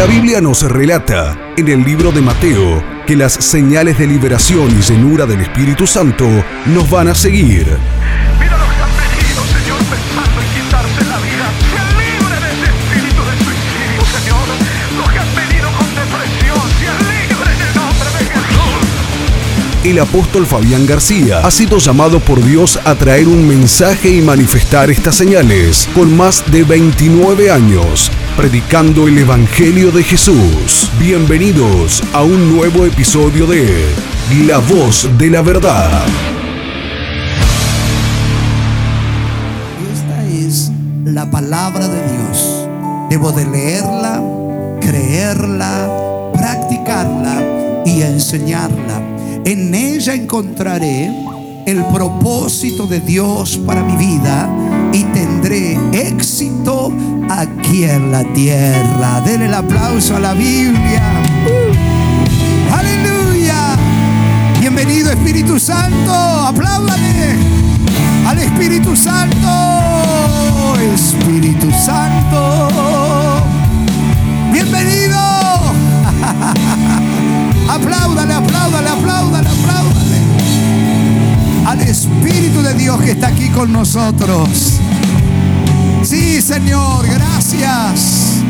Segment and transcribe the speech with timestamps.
[0.00, 4.80] La Biblia nos relata en el libro de Mateo que las señales de liberación y
[4.80, 6.26] llenura del Espíritu Santo
[6.64, 7.66] nos van a seguir.
[8.40, 11.52] Mira los que han venido, Señor, pensando en quitarse la vida.
[11.68, 14.46] Sean libres de ese espíritu de suicidio, Señor.
[14.96, 19.84] Los que han venido con depresión, sean libres en el nombre de Jesús.
[19.84, 24.90] El apóstol Fabián García ha sido llamado por Dios a traer un mensaje y manifestar
[24.90, 30.90] estas señales con más de 29 años predicando el Evangelio de Jesús.
[30.98, 33.86] Bienvenidos a un nuevo episodio de
[34.46, 36.02] La Voz de la Verdad.
[39.92, 40.70] Esta es
[41.04, 42.66] la palabra de Dios.
[43.10, 44.22] Debo de leerla,
[44.80, 49.02] creerla, practicarla y enseñarla.
[49.44, 51.10] En ella encontraré
[51.66, 54.48] el propósito de Dios para mi vida
[54.92, 56.92] y tendré éxito
[57.30, 59.20] aquí en la tierra.
[59.24, 61.02] Denle el aplauso a la Biblia.
[61.46, 62.74] Uh.
[62.74, 63.76] Aleluya.
[64.60, 66.12] Bienvenido Espíritu Santo.
[66.12, 67.36] Apláudale
[68.26, 69.48] al Espíritu Santo.
[70.94, 72.68] Espíritu Santo.
[74.52, 75.16] Bienvenido.
[77.68, 80.20] apláudale, apláudale, apláudale, apláudale.
[81.66, 84.79] Al Espíritu de Dios que está aquí con nosotros.
[86.02, 88.42] Sí, Señor, gracias.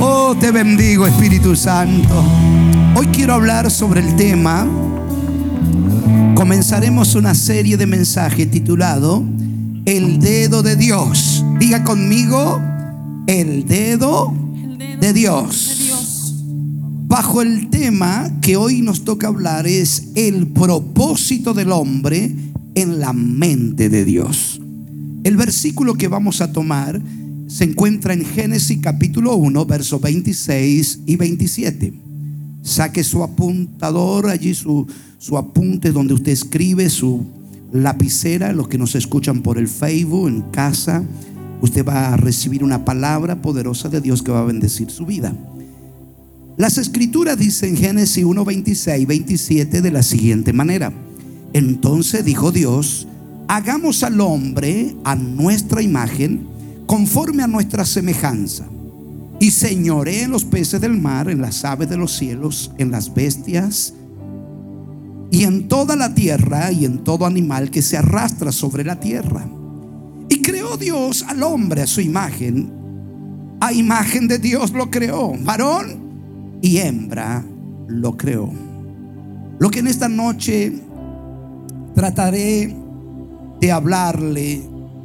[0.00, 2.24] Oh, te bendigo, Espíritu Santo.
[2.94, 4.66] Hoy quiero hablar sobre el tema.
[6.36, 9.24] Comenzaremos una serie de mensajes titulado
[9.84, 11.44] El dedo de Dios.
[11.58, 12.62] Diga conmigo,
[13.26, 14.32] el dedo
[15.00, 16.34] de Dios.
[17.06, 22.34] Bajo el tema que hoy nos toca hablar es el propósito del hombre
[22.76, 24.60] en la mente de Dios.
[25.24, 27.00] El versículo que vamos a tomar
[27.46, 31.94] se encuentra en Génesis capítulo 1, versos 26 y 27.
[32.62, 34.86] Saque su apuntador allí, su,
[35.16, 37.24] su apunte donde usted escribe, su
[37.72, 41.02] lapicera, los que nos escuchan por el Facebook, en casa.
[41.62, 45.34] Usted va a recibir una palabra poderosa de Dios que va a bendecir su vida.
[46.58, 50.92] Las escrituras dicen en Génesis 1, 26, 27 de la siguiente manera.
[51.54, 53.08] Entonces dijo Dios,
[53.48, 56.46] hagamos al hombre a nuestra imagen,
[56.86, 58.66] conforme a nuestra semejanza,
[59.40, 63.12] y señoré en los peces del mar, en las aves de los cielos, en las
[63.12, 63.94] bestias,
[65.30, 69.44] y en toda la tierra y en todo animal que se arrastra sobre la tierra.
[70.28, 72.70] Y creó Dios al hombre a su imagen,
[73.60, 77.44] a imagen de Dios lo creó, varón y hembra
[77.88, 78.52] lo creó.
[79.58, 80.72] Lo que en esta noche
[81.94, 82.74] trataré
[83.64, 84.60] de hablarle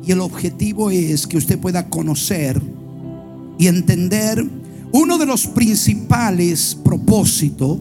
[0.06, 2.62] y el objetivo es que usted pueda conocer
[3.58, 4.46] y entender
[4.92, 7.78] uno de los principales propósitos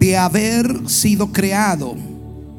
[0.00, 1.96] de haber sido creado,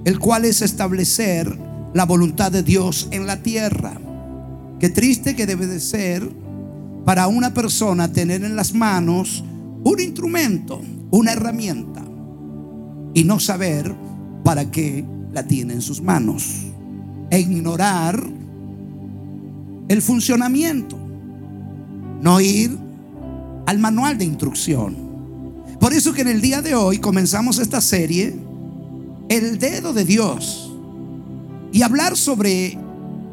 [0.05, 1.57] el cual es establecer
[1.95, 3.99] la voluntad de Dios en la tierra.
[4.79, 6.29] Qué triste que debe de ser
[7.05, 9.43] para una persona tener en las manos
[9.83, 10.79] un instrumento,
[11.09, 12.05] una herramienta,
[13.15, 13.95] y no saber
[14.43, 15.03] para qué
[15.33, 16.66] la tiene en sus manos
[17.29, 18.21] e ignorar
[19.87, 20.97] el funcionamiento,
[22.21, 22.77] no ir
[23.65, 24.95] al manual de instrucción.
[25.79, 28.35] Por eso que en el día de hoy comenzamos esta serie,
[29.29, 30.73] El dedo de Dios,
[31.71, 32.77] y hablar sobre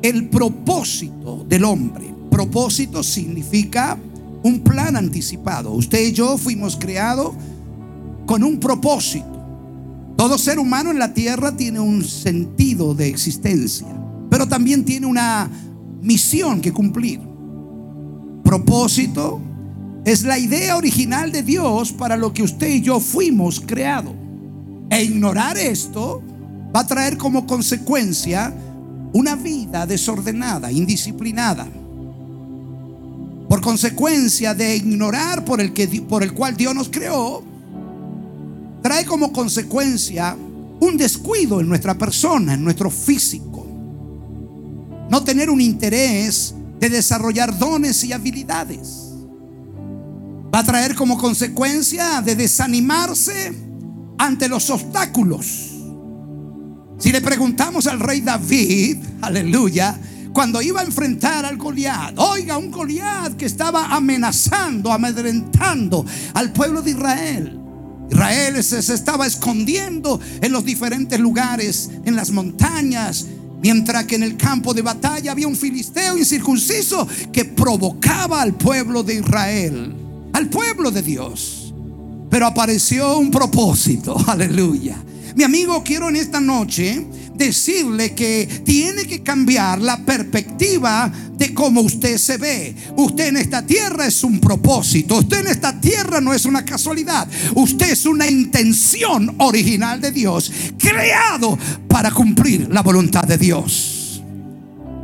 [0.03, 2.13] el propósito del hombre.
[2.31, 3.99] Propósito significa
[4.43, 5.73] un plan anticipado.
[5.73, 7.33] Usted y yo fuimos creados
[8.27, 9.34] con un propósito.
[10.17, 13.87] Todo ser humano en la tierra tiene un sentido de existencia,
[14.31, 15.51] pero también tiene una
[16.01, 17.21] misión que cumplir.
[18.45, 19.41] Propósito
[20.05, 24.15] es la idea original de Dios para lo que usted y yo fuimos creados.
[24.91, 26.23] E ignorar esto
[26.75, 28.55] va a traer como consecuencia
[29.13, 31.67] una vida desordenada, indisciplinada.
[33.49, 37.43] Por consecuencia de ignorar por el, que, por el cual Dios nos creó,
[38.85, 40.37] trae como consecuencia
[40.79, 43.67] un descuido en nuestra persona, en nuestro físico.
[45.09, 49.11] No tener un interés de desarrollar dones y habilidades.
[50.55, 53.55] Va a traer como consecuencia de desanimarse
[54.19, 55.71] ante los obstáculos.
[56.99, 59.99] Si le preguntamos al rey David, aleluya,
[60.35, 66.05] cuando iba a enfrentar al Goliat, oiga, un Goliat que estaba amenazando, amedrentando
[66.35, 67.64] al pueblo de Israel.
[68.11, 73.27] Israel se, estaba escondiendo en los diferentes lugares, en las montañas,
[73.63, 79.03] mientras que en el campo de batalla había un filisteo incircunciso que provocaba al pueblo
[79.03, 79.95] de Israel.
[80.33, 81.73] al pueblo de Dios.
[82.29, 84.97] Pero apareció un propósito, aleluya.
[85.35, 87.05] Mi amigo, quiero en esta noche
[87.35, 92.75] decirle que tiene que cambiar la perspectiva de cómo usted se ve.
[92.97, 95.19] Usted en esta tierra es un propósito.
[95.19, 97.27] Usted en esta tierra no es una casualidad.
[97.57, 101.59] Usted es una intención original de Dios, creado
[101.89, 104.23] para cumplir la voluntad de Dios.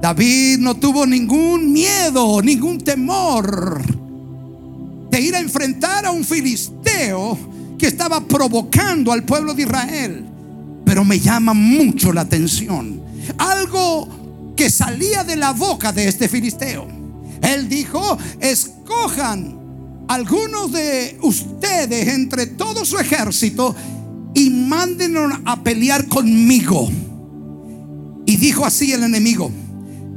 [0.00, 3.82] David no tuvo ningún miedo, ningún temor
[5.10, 7.49] de ir a enfrentar a un filisteo
[7.80, 10.26] que estaba provocando al pueblo de Israel.
[10.84, 13.00] Pero me llama mucho la atención.
[13.38, 16.86] Algo que salía de la boca de este filisteo.
[17.40, 19.58] Él dijo, escojan
[20.08, 23.74] algunos de ustedes entre todo su ejército
[24.34, 26.90] y mándenos a pelear conmigo.
[28.26, 29.50] Y dijo así el enemigo,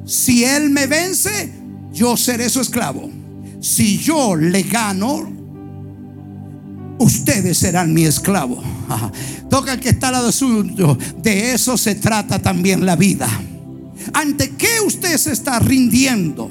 [0.05, 1.49] si él me vence,
[1.93, 3.09] yo seré su esclavo.
[3.61, 5.42] Si yo le gano,
[7.03, 8.63] ustedes serán mi esclavo.
[9.49, 10.97] Toca el que está al lado suyo.
[11.21, 13.29] De eso se trata también la vida.
[14.13, 16.49] ¿Ante qué usted se está rindiendo?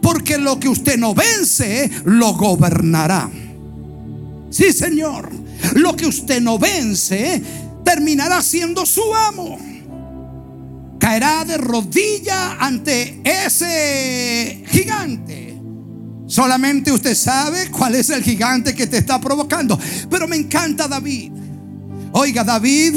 [0.00, 3.30] Porque lo que usted no vence, lo gobernará.
[4.50, 5.30] Sí, Señor.
[5.74, 7.42] Lo que usted no vence,
[7.84, 9.58] terminará siendo su amo.
[10.98, 15.49] Caerá de rodilla ante ese gigante.
[16.30, 19.76] Solamente usted sabe cuál es el gigante que te está provocando.
[20.08, 21.32] Pero me encanta David.
[22.12, 22.94] Oiga, David,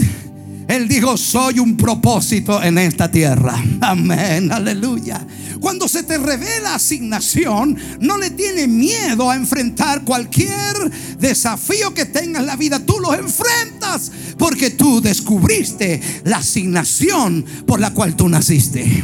[0.68, 3.60] él dijo, soy un propósito en esta tierra.
[3.82, 5.26] Amén, aleluya.
[5.60, 12.42] Cuando se te revela asignación, no le tiene miedo a enfrentar cualquier desafío que tengas
[12.42, 12.86] en la vida.
[12.86, 19.04] Tú lo enfrentas porque tú descubriste la asignación por la cual tú naciste.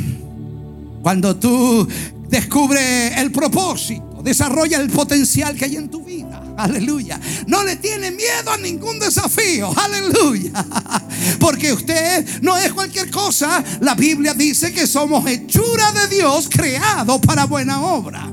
[1.02, 1.88] Cuando tú
[2.30, 6.44] descubres el propósito, desarrolla el potencial que hay en tu vida.
[6.58, 7.20] Aleluya.
[7.48, 9.72] No le tiene miedo a ningún desafío.
[9.78, 10.52] Aleluya.
[11.40, 13.64] Porque usted no es cualquier cosa.
[13.80, 18.30] La Biblia dice que somos hechura de Dios creado para buena obra.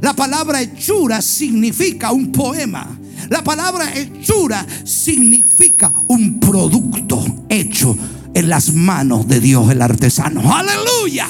[0.00, 2.98] La palabra hechura significa un poema.
[3.30, 7.96] La palabra hechura significa un producto hecho
[8.34, 10.54] en las manos de Dios el artesano.
[10.54, 11.26] Aleluya.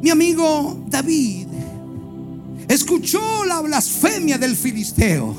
[0.00, 1.41] Mi amigo David
[2.68, 5.34] escuchó la blasfemia del filisteo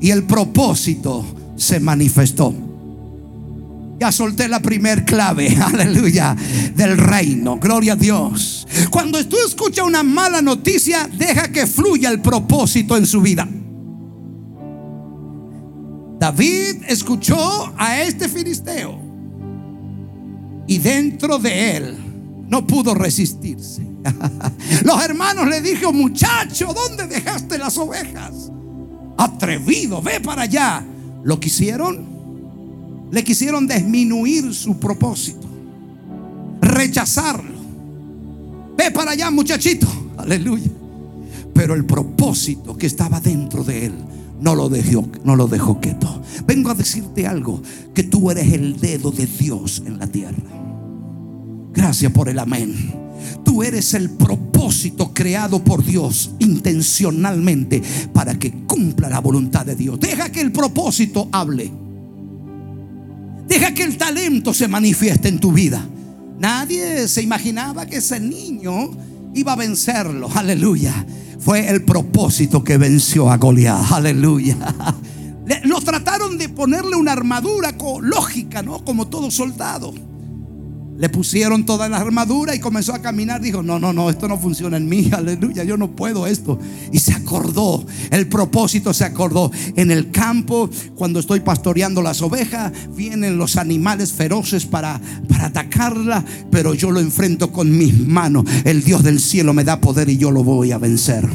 [0.00, 1.24] y el propósito
[1.56, 2.54] se manifestó.
[3.98, 6.36] Ya solté la primer clave, aleluya,
[6.74, 7.58] del reino.
[7.58, 8.66] Gloria a Dios.
[8.90, 13.48] Cuando tú escuchas una mala noticia, deja que fluya el propósito en su vida.
[16.18, 18.98] David escuchó a este filisteo
[20.66, 21.96] y dentro de él
[22.48, 23.95] no pudo resistirse.
[24.84, 28.50] Los hermanos le dijeron, muchacho, ¿dónde dejaste las ovejas?
[29.16, 30.84] Atrevido, ve para allá.
[31.24, 35.48] Lo quisieron, le quisieron disminuir su propósito,
[36.60, 37.56] rechazarlo.
[38.76, 39.88] Ve para allá, muchachito.
[40.18, 40.70] Aleluya.
[41.54, 43.94] Pero el propósito que estaba dentro de él
[44.40, 46.22] no lo dejó, no lo dejó quieto.
[46.46, 47.62] Vengo a decirte algo,
[47.94, 50.36] que tú eres el dedo de Dios en la tierra.
[51.72, 53.05] Gracias por el amén.
[53.44, 57.82] Tú eres el propósito creado por Dios intencionalmente
[58.12, 59.98] para que cumpla la voluntad de Dios.
[60.00, 61.72] Deja que el propósito hable.
[63.48, 65.86] Deja que el talento se manifieste en tu vida.
[66.38, 68.90] Nadie se imaginaba que ese niño
[69.34, 70.28] iba a vencerlo.
[70.34, 71.06] Aleluya.
[71.38, 73.92] Fue el propósito que venció a Goliat.
[73.92, 74.56] Aleluya.
[75.64, 78.84] Lo trataron de ponerle una armadura lógica, ¿no?
[78.84, 79.94] Como todo soldado.
[80.98, 83.40] Le pusieron toda la armadura y comenzó a caminar.
[83.40, 85.10] Dijo, no, no, no, esto no funciona en mí.
[85.12, 86.58] Aleluya, yo no puedo esto.
[86.92, 89.50] Y se acordó, el propósito se acordó.
[89.76, 96.24] En el campo, cuando estoy pastoreando las ovejas, vienen los animales feroces para, para atacarla,
[96.50, 98.44] pero yo lo enfrento con mis manos.
[98.64, 101.28] El Dios del cielo me da poder y yo lo voy a vencer.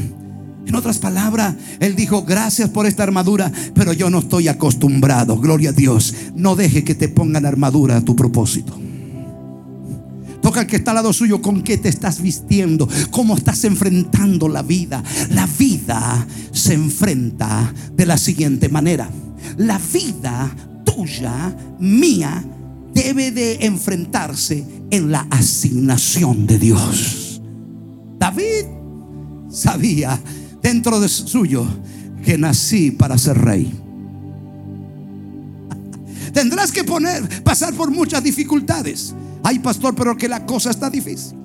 [0.66, 5.38] En otras palabras, él dijo, gracias por esta armadura, pero yo no estoy acostumbrado.
[5.38, 6.16] Gloria a Dios.
[6.36, 8.80] No deje que te pongan armadura a tu propósito.
[10.42, 14.50] Toca al que está al lado suyo con qué te estás vistiendo, cómo estás enfrentando
[14.50, 15.04] la vida.
[15.30, 19.10] La vida se enfrenta de la siguiente manera.
[19.58, 20.52] La vida
[20.84, 22.44] tuya, mía,
[22.94, 27.42] debe de enfrentarse en la asignación de Dios.
[28.18, 28.66] David
[29.50, 30.20] sabía
[30.62, 31.66] dentro de suyo
[32.24, 33.72] que nací para ser rey.
[36.34, 39.14] Tendrás que poner, pasar por muchas dificultades.
[39.44, 41.38] Ay, pastor, pero que la cosa está difícil.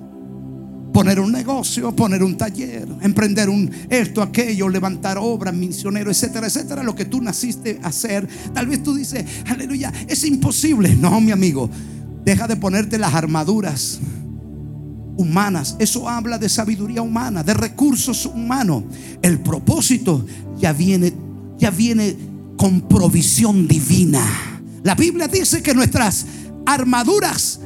[0.97, 6.83] poner un negocio, poner un taller, emprender un esto, aquello, levantar obras, misionero, etcétera, etcétera,
[6.83, 8.27] lo que tú naciste a hacer.
[8.55, 10.97] Tal vez tú dices, aleluya, es imposible.
[10.97, 11.69] No, mi amigo,
[12.25, 13.99] deja de ponerte las armaduras
[15.19, 15.77] humanas.
[15.79, 18.85] Eso habla de sabiduría humana, de recursos humanos.
[19.21, 20.25] El propósito
[20.59, 21.13] ya viene,
[21.59, 22.17] ya viene
[22.57, 24.25] con provisión divina.
[24.83, 26.25] La Biblia dice que nuestras
[26.65, 27.61] armaduras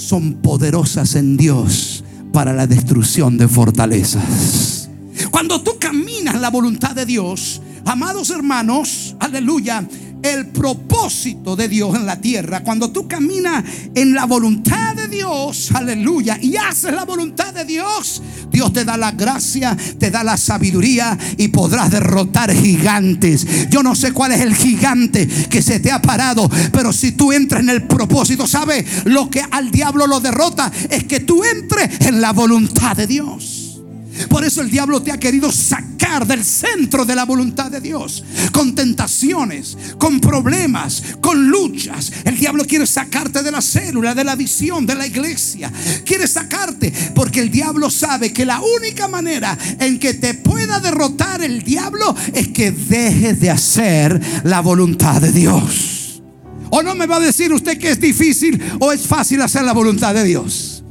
[0.00, 2.02] son poderosas en Dios
[2.32, 4.88] para la destrucción de fortalezas.
[5.30, 9.86] Cuando tú caminas la voluntad de Dios, amados hermanos, aleluya,
[10.22, 15.70] el propósito de Dios en la tierra, cuando tú caminas en la voluntad de Dios,
[15.72, 20.36] aleluya, y haces la voluntad de Dios, Dios te da la gracia, te da la
[20.36, 23.46] sabiduría y podrás derrotar gigantes.
[23.70, 27.32] Yo no sé cuál es el gigante que se te ha parado, pero si tú
[27.32, 28.84] entras en el propósito, ¿sabe?
[29.04, 33.80] Lo que al diablo lo derrota es que tú entres en la voluntad de Dios.
[34.28, 38.24] Por eso el diablo te ha querido sacar del centro de la voluntad de Dios.
[38.52, 42.12] Con tentaciones, con problemas, con luchas.
[42.24, 45.72] El diablo quiere sacarte de la célula, de la visión, de la iglesia.
[46.04, 51.42] Quiere sacarte porque el diablo sabe que la única manera en que te pueda derrotar
[51.42, 56.22] el diablo es que dejes de hacer la voluntad de Dios.
[56.70, 59.72] O no me va a decir usted que es difícil o es fácil hacer la
[59.72, 60.82] voluntad de Dios.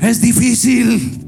[0.00, 1.21] Es difícil.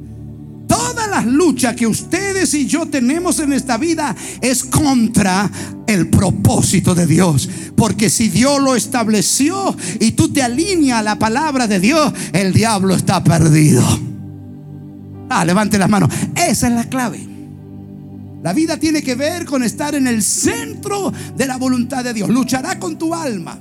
[0.66, 5.50] Todas las luchas que ustedes y yo tenemos en esta vida es contra
[5.86, 7.48] el propósito de Dios.
[7.76, 12.52] Porque si Dios lo estableció y tú te alineas a la palabra de Dios, el
[12.52, 13.84] diablo está perdido.
[15.28, 16.10] Ah, levante las manos.
[16.34, 17.34] Esa es la clave.
[18.42, 22.28] La vida tiene que ver con estar en el centro de la voluntad de Dios.
[22.28, 23.58] Luchará con tu alma.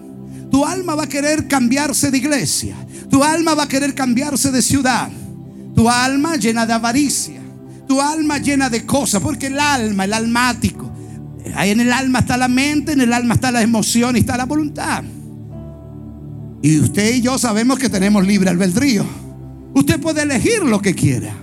[0.51, 2.75] Tu alma va a querer cambiarse de iglesia.
[3.09, 5.09] Tu alma va a querer cambiarse de ciudad.
[5.75, 7.41] Tu alma llena de avaricia.
[7.87, 9.21] Tu alma llena de cosas.
[9.21, 10.91] Porque el alma, el almático.
[11.55, 14.37] Ahí en el alma está la mente, en el alma está la emoción y está
[14.37, 15.03] la voluntad.
[16.61, 19.05] Y usted y yo sabemos que tenemos libre albedrío.
[19.73, 21.35] Usted puede elegir lo que quiera.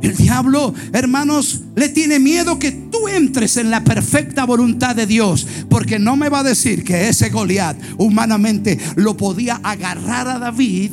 [0.00, 5.46] El diablo, hermanos, le tiene miedo que tú entres en la perfecta voluntad de Dios.
[5.68, 10.92] Porque no me va a decir que ese Goliat humanamente lo podía agarrar a David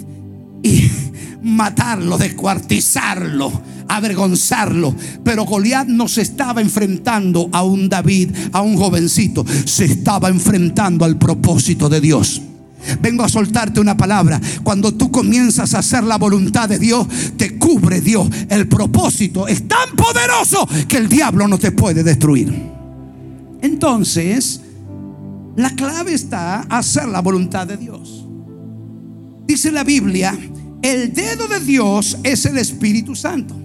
[0.64, 0.90] y
[1.42, 3.52] matarlo, descuartizarlo,
[3.88, 4.96] avergonzarlo.
[5.24, 11.06] Pero Goliat no se estaba enfrentando a un David, a un jovencito, se estaba enfrentando
[11.06, 12.42] al propósito de Dios.
[13.00, 14.42] Vengo a soltarte una palabra.
[14.64, 17.08] Cuando tú comienzas a hacer la voluntad de Dios,
[17.38, 18.28] te cubre Dios.
[18.50, 22.72] El propósito es tan poderoso que el diablo no te puede destruir.
[23.62, 24.62] Entonces,
[25.56, 28.26] la clave está hacer la voluntad de Dios.
[29.46, 30.36] Dice la Biblia,
[30.82, 33.56] el dedo de Dios es el Espíritu Santo.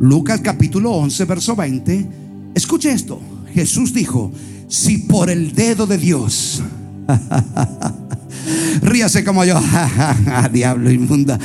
[0.00, 2.08] Lucas capítulo 11, verso 20.
[2.54, 3.20] Escuche esto.
[3.52, 4.32] Jesús dijo,
[4.68, 6.62] si por el dedo de Dios
[8.82, 9.60] Ríase como yo.
[10.52, 11.38] Diablo inmunda.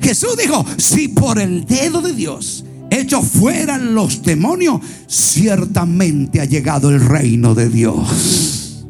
[0.00, 6.90] Jesús dijo, si por el dedo de Dios hecho fueran los demonios, ciertamente ha llegado
[6.90, 8.84] el reino de Dios.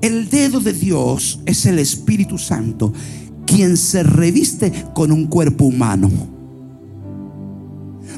[0.00, 2.92] El dedo de Dios es el Espíritu Santo,
[3.50, 6.10] quien se reviste con un cuerpo humano.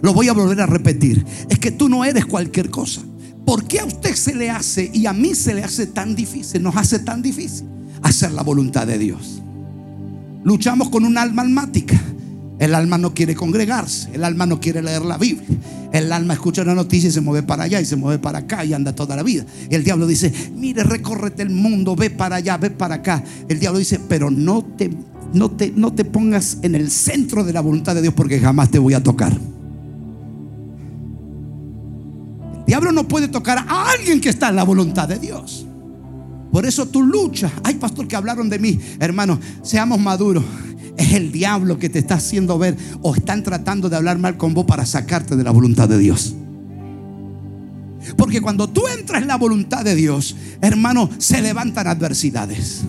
[0.02, 1.24] Lo voy a volver a repetir.
[1.48, 3.00] Es que tú no eres cualquier cosa.
[3.46, 6.62] ¿Por qué a usted se le hace y a mí se le hace tan difícil?
[6.62, 7.66] Nos hace tan difícil
[8.02, 9.42] hacer la voluntad de Dios.
[10.44, 12.00] Luchamos con un alma almática.
[12.58, 15.58] El alma no quiere congregarse, el alma no quiere leer la Biblia.
[15.92, 18.64] El alma escucha una noticia y se mueve para allá y se mueve para acá
[18.64, 19.44] y anda toda la vida.
[19.68, 23.24] El diablo dice, mire, recórrete el mundo, ve para allá, ve para acá.
[23.48, 24.90] El diablo dice, pero no te,
[25.32, 28.70] no te, no te pongas en el centro de la voluntad de Dios porque jamás
[28.70, 29.32] te voy a tocar.
[32.58, 35.66] El diablo no puede tocar a alguien que está en la voluntad de Dios.
[36.52, 37.50] Por eso tu lucha.
[37.64, 38.78] Hay pastor que hablaron de mí.
[39.00, 40.44] Hermano, seamos maduros.
[40.96, 44.52] Es el diablo que te está haciendo ver o están tratando de hablar mal con
[44.52, 46.34] vos para sacarte de la voluntad de Dios.
[48.16, 52.82] Porque cuando tú entras en la voluntad de Dios, hermano, se levantan adversidades.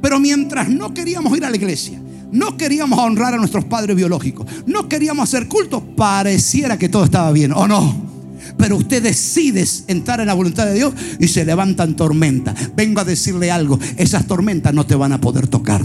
[0.00, 2.00] Pero mientras no queríamos ir a la iglesia,
[2.32, 7.32] no queríamos honrar a nuestros padres biológicos, no queríamos hacer culto, pareciera que todo estaba
[7.32, 8.10] bien, ¿o no?
[8.56, 12.54] Pero usted decide entrar en la voluntad de Dios y se levantan tormentas.
[12.74, 15.82] Vengo a decirle algo, esas tormentas no te van a poder tocar.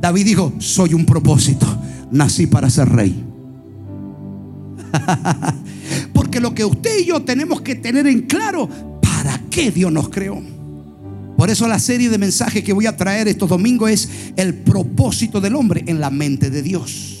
[0.00, 1.66] David dijo, soy un propósito,
[2.10, 3.24] nací para ser rey.
[6.12, 8.68] Porque lo que usted y yo tenemos que tener en claro,
[9.02, 10.40] ¿para qué Dios nos creó?
[11.40, 15.40] Por eso la serie de mensajes que voy a traer estos domingos es el propósito
[15.40, 17.18] del hombre en la mente de Dios.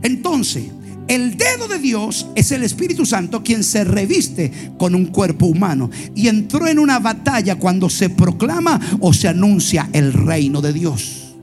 [0.00, 0.64] Entonces,
[1.06, 5.90] el dedo de Dios es el Espíritu Santo quien se reviste con un cuerpo humano
[6.14, 11.34] y entró en una batalla cuando se proclama o se anuncia el reino de Dios.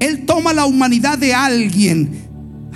[0.00, 2.10] Él toma la humanidad de alguien,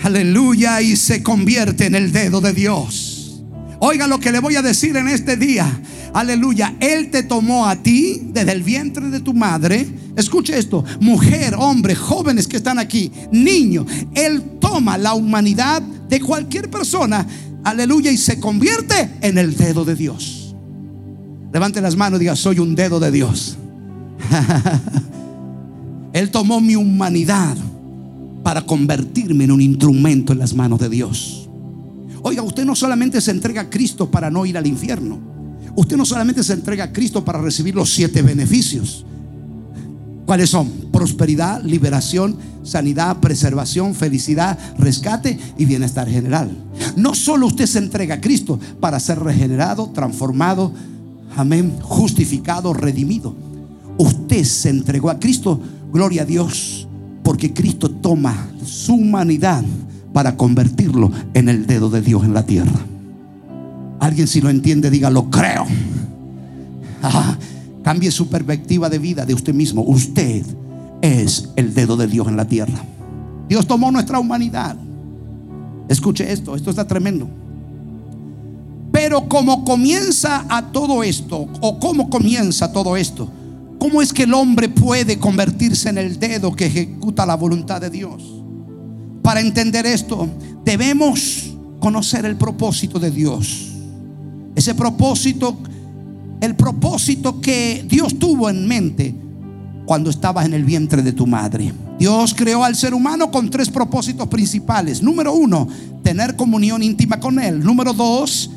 [0.01, 3.43] aleluya, y se convierte en el dedo de Dios.
[3.81, 5.81] Oiga lo que le voy a decir en este día.
[6.13, 9.87] Aleluya, Él te tomó a ti desde el vientre de tu madre.
[10.17, 13.87] Escuche esto, mujer, hombre, jóvenes que están aquí, niños.
[14.15, 17.27] Él toma la humanidad de cualquier persona,
[17.63, 20.55] aleluya, y se convierte en el dedo de Dios.
[21.53, 23.57] Levante las manos y diga, soy un dedo de Dios.
[26.13, 27.57] Él tomó mi humanidad
[28.43, 31.49] para convertirme en un instrumento en las manos de Dios.
[32.23, 35.19] Oiga, usted no solamente se entrega a Cristo para no ir al infierno.
[35.75, 39.05] Usted no solamente se entrega a Cristo para recibir los siete beneficios.
[40.27, 40.69] ¿Cuáles son?
[40.93, 46.51] Prosperidad, liberación, sanidad, preservación, felicidad, rescate y bienestar general.
[46.97, 50.73] No solo usted se entrega a Cristo para ser regenerado, transformado,
[51.37, 53.35] amén, justificado, redimido.
[53.99, 55.61] Usted se entregó a Cristo,
[55.93, 56.87] gloria a Dios,
[57.23, 59.65] porque Cristo toma su humanidad
[60.13, 62.81] para convertirlo en el dedo de Dios en la tierra.
[64.01, 65.67] Alguien si lo entiende, diga, lo creo.
[67.83, 69.83] Cambie su perspectiva de vida de usted mismo.
[69.83, 70.45] Usted
[71.03, 72.83] es el dedo de Dios en la tierra.
[73.49, 74.77] Dios tomó nuestra humanidad.
[75.89, 77.29] Escuche esto, esto está tremendo.
[78.93, 83.31] Pero como comienza a todo esto, o cómo comienza todo esto,
[83.79, 87.91] ¿cómo es que el hombre puede convertirse en el dedo que ejecuta la voluntad de
[87.91, 88.23] Dios?
[89.23, 90.29] Para entender esto,
[90.65, 93.70] debemos conocer el propósito de Dios.
[94.61, 95.57] Ese propósito,
[96.43, 99.15] el propósito que Dios tuvo en mente
[99.87, 101.73] cuando estabas en el vientre de tu madre.
[101.99, 105.03] Dios creó al ser humano con tres propósitos principales.
[105.03, 105.67] Número uno,
[106.03, 107.65] tener comunión íntima con Él.
[107.65, 108.51] Número dos,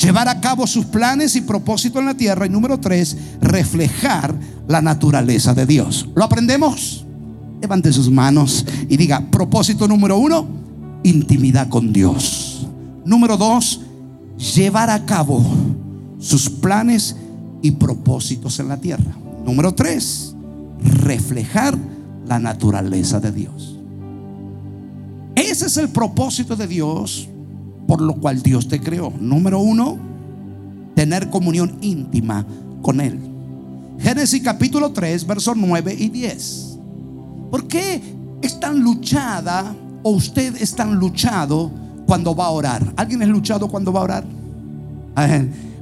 [0.00, 2.46] llevar a cabo sus planes y propósitos en la tierra.
[2.46, 4.32] Y número tres, reflejar
[4.68, 6.08] la naturaleza de Dios.
[6.14, 7.04] ¿Lo aprendemos?
[7.60, 10.46] Levante sus manos y diga, propósito número uno,
[11.02, 12.68] intimidad con Dios.
[13.04, 13.80] Número dos,
[14.38, 15.42] llevar a cabo
[16.18, 17.16] sus planes
[17.62, 19.16] y propósitos en la tierra.
[19.44, 20.34] Número tres,
[20.80, 21.76] reflejar
[22.26, 23.78] la naturaleza de Dios.
[25.34, 27.28] Ese es el propósito de Dios
[27.88, 29.10] por lo cual Dios te creó.
[29.18, 29.96] Número uno,
[30.94, 32.46] tener comunión íntima
[32.82, 33.18] con Él.
[33.98, 36.78] Génesis capítulo 3, versos 9 y 10.
[37.50, 38.00] ¿Por qué
[38.42, 41.70] es tan luchada o usted es tan luchado
[42.08, 42.94] cuando va a orar?
[42.96, 44.24] ¿Alguien es luchado cuando va a orar?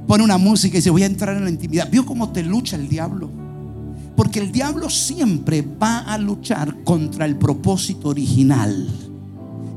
[0.05, 1.89] Pone una música y dice, voy a entrar en la intimidad.
[1.89, 3.29] ¿Vio cómo te lucha el diablo?
[4.13, 8.89] Porque el diablo siempre va a luchar contra el propósito original.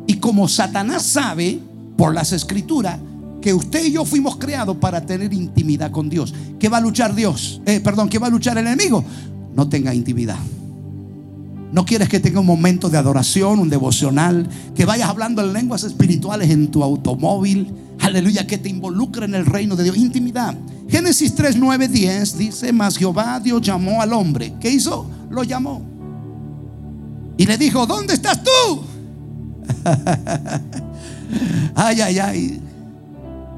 [0.09, 1.61] Y como Satanás sabe
[1.97, 2.99] por las escrituras
[3.41, 6.35] que usted y yo fuimos creados para tener intimidad con Dios.
[6.59, 7.63] ¿Qué va a luchar Dios?
[7.65, 9.05] Eh, perdón, ¿qué va a luchar el enemigo?
[9.55, 10.39] No tenga intimidad.
[11.73, 15.85] No quieres que tenga un momento de adoración, un devocional, que vayas hablando en lenguas
[15.85, 17.73] espirituales en tu automóvil.
[18.01, 19.97] Aleluya, que te involucre en el reino de Dios.
[19.97, 20.57] Intimidad.
[20.89, 24.55] Génesis 3, 9, 10 dice, mas Jehová Dios llamó al hombre.
[24.61, 25.07] ¿Qué hizo?
[25.31, 25.83] Lo llamó.
[27.39, 28.83] Y le dijo, ¿dónde estás tú?
[31.77, 32.61] ay, ay, ay.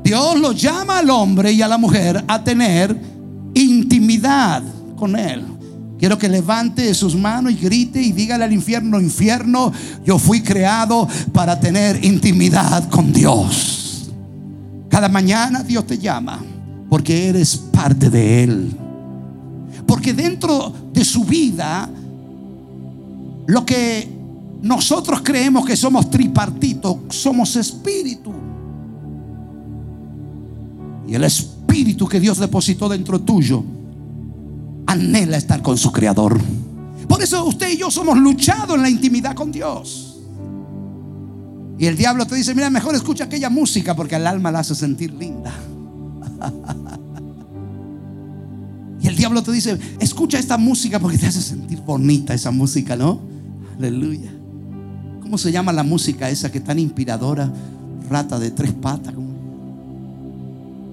[0.05, 2.94] Dios lo llama al hombre y a la mujer a tener
[3.55, 4.62] intimidad
[4.96, 5.52] con él.
[6.03, 9.73] Quiero que levante sus manos y grite y dígale al infierno, infierno,
[10.05, 14.11] yo fui creado para tener intimidad con Dios.
[14.88, 16.41] Cada mañana Dios te llama
[16.91, 18.77] porque eres parte de Él.
[19.87, 21.88] Porque dentro de su vida,
[23.47, 24.09] lo que
[24.61, 28.33] nosotros creemos que somos tripartitos, somos espíritu.
[31.07, 33.62] Y el espíritu que Dios depositó dentro tuyo
[34.92, 36.40] anhela estar con su creador.
[37.09, 40.20] Por eso usted y yo somos luchados en la intimidad con Dios.
[41.78, 44.74] Y el diablo te dice, mira, mejor escucha aquella música porque el alma la hace
[44.74, 45.52] sentir linda.
[49.02, 52.94] Y el diablo te dice, escucha esta música porque te hace sentir bonita esa música,
[52.94, 53.18] ¿no?
[53.76, 54.31] Aleluya.
[55.20, 57.52] ¿Cómo se llama la música esa que tan inspiradora?
[58.09, 59.12] Rata de tres patas.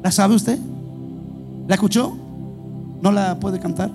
[0.01, 0.57] ¿La sabe usted?
[1.67, 2.17] ¿La escuchó?
[3.01, 3.91] ¿No la puede cantar?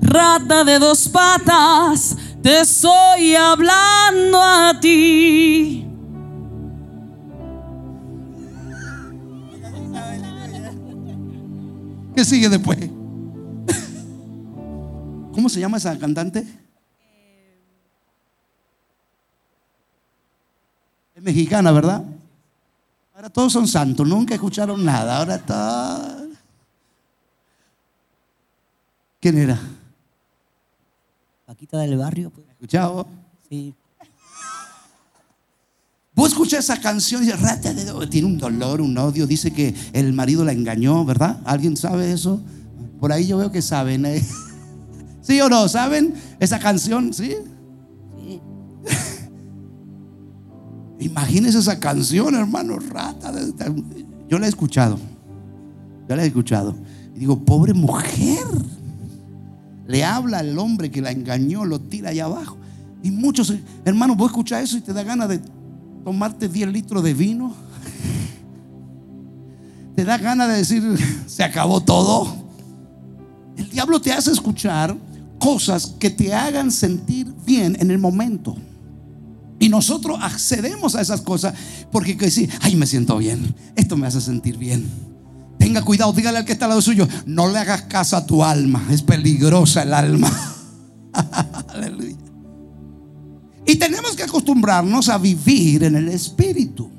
[0.00, 5.82] Rata de dos patas, te estoy hablando a ti.
[12.24, 12.78] sigue después.
[15.32, 16.46] ¿Cómo se llama esa cantante?
[21.14, 22.04] Es mexicana, ¿verdad?
[23.22, 25.18] Ahora todos son santos, nunca escucharon nada.
[25.18, 26.18] Ahora está.
[29.20, 29.60] ¿Quién era?
[31.46, 33.06] Paquita del barrio, pues, ¿Escuchado?
[33.48, 33.72] sí.
[36.14, 38.08] Vos escuchás esa canción y dices, "Rata de do-".
[38.08, 41.40] tiene un dolor, un odio, dice que el marido la engañó, ¿verdad?
[41.44, 42.42] ¿Alguien sabe eso?
[42.98, 44.04] Por ahí yo veo que saben.
[44.04, 44.20] ¿eh?
[45.22, 45.68] ¿Sí o no?
[45.68, 47.14] ¿Saben esa canción?
[47.14, 47.36] ¿Sí?
[51.02, 53.32] Imagínese esa canción, hermano, rata.
[54.28, 54.98] Yo la he escuchado.
[56.08, 56.74] Yo la he escuchado.
[57.14, 58.46] Y digo, pobre mujer.
[59.86, 62.56] Le habla al hombre que la engañó, lo tira allá abajo.
[63.02, 63.52] Y muchos,
[63.84, 65.40] hermanos, vos escuchas eso y te da ganas de
[66.04, 67.52] tomarte 10 litros de vino.
[69.96, 70.82] Te da ganas de decir,
[71.26, 72.34] se acabó todo.
[73.58, 74.96] El diablo te hace escuchar
[75.38, 78.56] cosas que te hagan sentir bien en el momento.
[79.62, 81.54] Y nosotros accedemos a esas cosas
[81.92, 83.54] porque que decir, ay, me siento bien.
[83.76, 84.90] Esto me hace sentir bien.
[85.56, 88.42] Tenga cuidado, dígale al que está al lado suyo, no le hagas caso a tu
[88.42, 90.28] alma, es peligrosa el alma.
[91.68, 92.16] Aleluya.
[93.64, 96.90] Y tenemos que acostumbrarnos a vivir en el espíritu,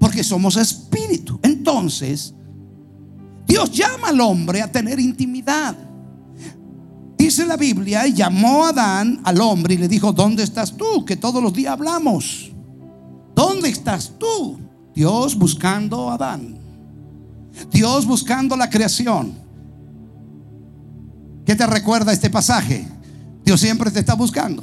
[0.00, 1.38] porque somos espíritu.
[1.40, 2.34] Entonces,
[3.46, 5.76] Dios llama al hombre a tener intimidad.
[7.32, 11.02] Dice la Biblia, llamó a Adán al hombre y le dijo, ¿dónde estás tú?
[11.06, 12.52] Que todos los días hablamos.
[13.34, 14.60] ¿Dónde estás tú?
[14.94, 16.58] Dios buscando a Adán.
[17.70, 19.32] Dios buscando la creación.
[21.46, 22.86] ¿Qué te recuerda este pasaje?
[23.42, 24.62] Dios siempre te está buscando.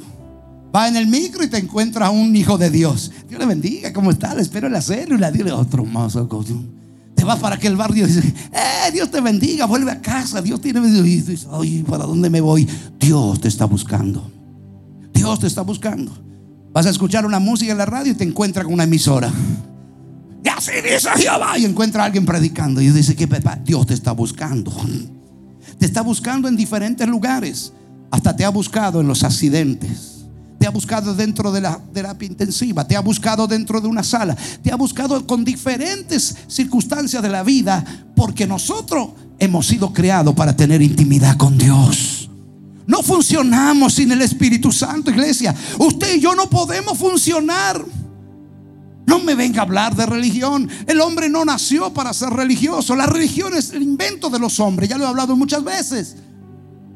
[0.72, 3.10] Va en el micro y te encuentra un hijo de Dios.
[3.28, 4.32] Dios le bendiga, ¿cómo está?
[4.32, 5.32] Le espero en la célula.
[5.32, 6.28] Dile otro mozo.
[7.20, 10.40] Te vas para aquel barrio y dices, eh, Dios te bendiga, vuelve a casa.
[10.40, 10.80] Dios tiene.
[10.80, 12.66] Y dices, ay, ¿para dónde me voy?
[12.98, 14.32] Dios te está buscando.
[15.12, 16.16] Dios te está buscando.
[16.72, 19.30] Vas a escuchar una música en la radio y te encuentra con una emisora.
[20.42, 21.58] Y así dice Jehová.
[21.58, 22.80] Y encuentra a alguien predicando.
[22.80, 23.14] Y dice
[23.66, 24.72] Dios te está buscando.
[25.78, 27.74] Te está buscando en diferentes lugares.
[28.10, 30.19] Hasta te ha buscado en los accidentes.
[30.60, 32.86] Te ha buscado dentro de la terapia intensiva.
[32.86, 34.36] Te ha buscado dentro de una sala.
[34.62, 37.82] Te ha buscado con diferentes circunstancias de la vida.
[38.14, 42.28] Porque nosotros hemos sido creados para tener intimidad con Dios.
[42.86, 45.54] No funcionamos sin el Espíritu Santo, iglesia.
[45.78, 47.82] Usted y yo no podemos funcionar.
[49.06, 50.68] No me venga a hablar de religión.
[50.86, 52.94] El hombre no nació para ser religioso.
[52.94, 54.90] La religión es el invento de los hombres.
[54.90, 56.16] Ya lo he hablado muchas veces.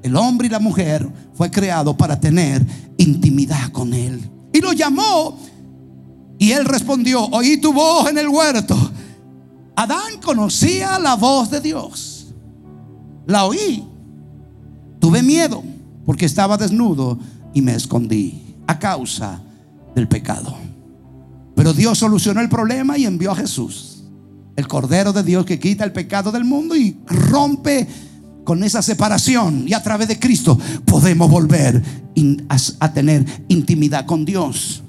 [0.05, 2.65] El hombre y la mujer fue creado para tener
[2.99, 4.21] intimidad con él.
[4.53, 5.39] Y lo llamó.
[6.39, 8.77] Y él respondió, oí tu voz en el huerto.
[9.75, 12.35] Adán conocía la voz de Dios.
[13.27, 13.83] La oí.
[15.01, 15.65] Tuve miedo
[16.05, 17.19] porque estaba desnudo
[17.55, 19.41] y me escondí a causa
[19.95, 20.55] del pecado.
[21.57, 24.05] Pero Dios solucionó el problema y envió a Jesús,
[24.55, 27.89] el Cordero de Dios que quita el pecado del mundo y rompe
[28.45, 29.65] con esa separación.
[29.67, 31.83] Y a través de Cristo podemos volver
[32.79, 34.83] a tener intimidad con Dios.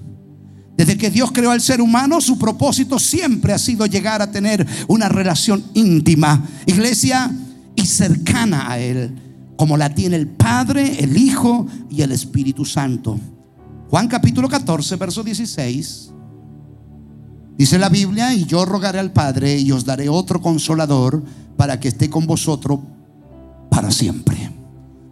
[0.78, 4.68] Desde que Dios creó al ser humano, su propósito siempre ha sido llegar a tener
[4.88, 7.32] una relación íntima, iglesia,
[7.76, 9.14] y cercana a Él,
[9.58, 13.20] como la tiene el Padre, el Hijo y el Espíritu Santo.
[13.90, 16.12] Juan capítulo 14, verso 16.
[17.58, 21.24] Dice la Biblia, y yo rogaré al Padre y os daré otro consolador
[21.56, 22.80] para que esté con vosotros
[23.76, 24.38] para siempre.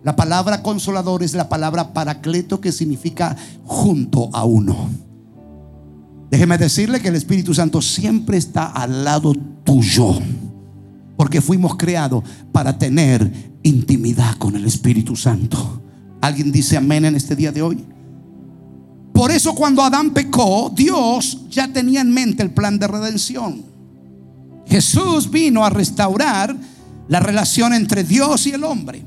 [0.05, 4.89] La palabra consolador es la palabra paracleto que significa junto a uno.
[6.31, 9.33] Déjeme decirle que el Espíritu Santo siempre está al lado
[9.65, 10.13] tuyo.
[11.17, 12.23] Porque fuimos creados
[12.53, 15.81] para tener intimidad con el Espíritu Santo.
[16.21, 17.83] ¿Alguien dice amén en este día de hoy?
[19.13, 23.61] Por eso cuando Adán pecó, Dios ya tenía en mente el plan de redención.
[24.65, 26.55] Jesús vino a restaurar
[27.07, 29.03] la relación entre Dios y el hombre,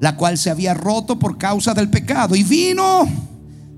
[0.00, 2.36] la cual se había roto por causa del pecado.
[2.36, 3.08] Y vino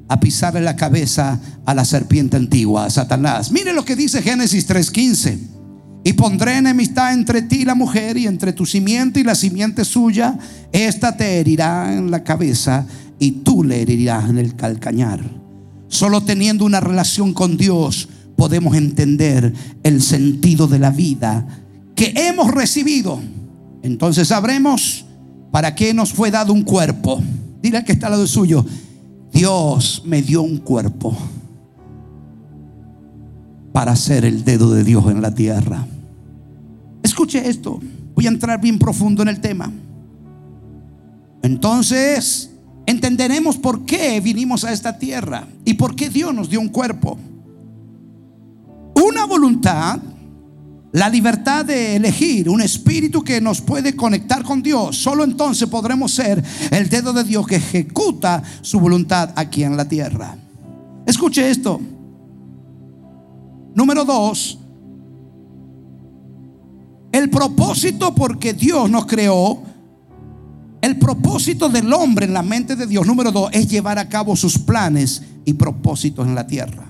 [0.08, 3.52] a pisarle la cabeza a la serpiente antigua, a Satanás.
[3.52, 5.38] Mire lo que dice Génesis 3:15.
[6.02, 9.84] Y pondré enemistad entre ti y la mujer y entre tu simiente y la simiente
[9.84, 10.38] suya.
[10.72, 12.86] Esta te herirá en la cabeza
[13.18, 15.20] y tú le herirás en el calcañar.
[15.88, 19.52] Solo teniendo una relación con Dios podemos entender
[19.82, 21.46] el sentido de la vida
[21.94, 23.20] que hemos recibido.
[23.82, 25.04] Entonces sabremos
[25.50, 27.22] para qué nos fue dado un cuerpo.
[27.62, 28.64] Dile al que está al lado suyo,
[29.32, 31.16] Dios me dio un cuerpo
[33.72, 35.86] para ser el dedo de Dios en la tierra.
[37.02, 37.80] Escuche esto.
[38.14, 39.72] Voy a entrar bien profundo en el tema.
[41.42, 42.50] Entonces,
[42.86, 47.18] entenderemos por qué vinimos a esta tierra y por qué Dios nos dio un cuerpo.
[48.94, 50.00] Una voluntad,
[50.92, 54.96] la libertad de elegir, un espíritu que nos puede conectar con Dios.
[54.96, 59.86] Solo entonces podremos ser el dedo de Dios que ejecuta su voluntad aquí en la
[59.86, 60.36] tierra.
[61.06, 61.80] Escuche esto.
[63.74, 64.58] Número dos,
[67.12, 69.62] el propósito porque Dios nos creó,
[70.80, 74.34] el propósito del hombre en la mente de Dios, número dos, es llevar a cabo
[74.34, 76.89] sus planes y propósitos en la tierra.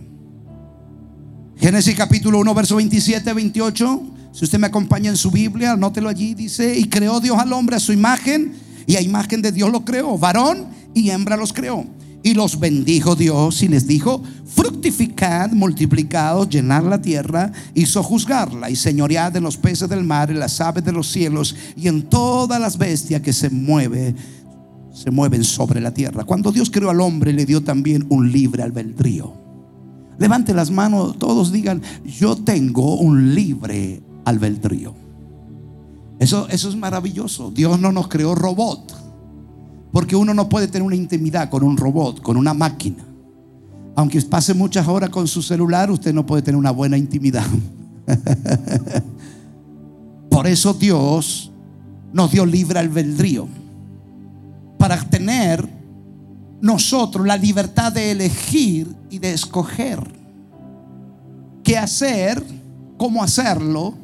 [1.61, 4.03] Génesis capítulo 1, verso 27, 28.
[4.33, 6.33] Si usted me acompaña en su Biblia, anótelo allí.
[6.33, 8.55] Dice, y creó Dios al hombre a su imagen,
[8.87, 10.17] y a imagen de Dios lo creó.
[10.17, 11.85] Varón y hembra los creó.
[12.23, 18.77] Y los bendijo Dios y les dijo, fructificad, multiplicados, llenad la tierra y sojuzgarla y
[18.77, 22.59] señoread en los peces del mar, en las aves de los cielos y en todas
[22.59, 24.15] las bestias que se mueve,
[24.95, 26.25] se mueven sobre la tierra.
[26.25, 29.50] Cuando Dios creó al hombre, le dio también un libre albedrío.
[30.21, 34.95] Levante las manos, todos digan, yo tengo un libre albedrío.
[36.19, 37.51] Eso, eso es maravilloso.
[37.51, 38.95] Dios no nos creó robot.
[39.91, 43.03] Porque uno no puede tener una intimidad con un robot, con una máquina.
[43.97, 47.47] Aunque pase muchas horas con su celular, usted no puede tener una buena intimidad.
[50.31, 51.51] Por eso Dios
[52.13, 53.49] nos dio libre albedrío.
[54.77, 55.67] Para tener
[56.61, 60.21] nosotros la libertad de elegir y de escoger
[61.63, 62.43] qué hacer,
[62.97, 63.95] cómo hacerlo,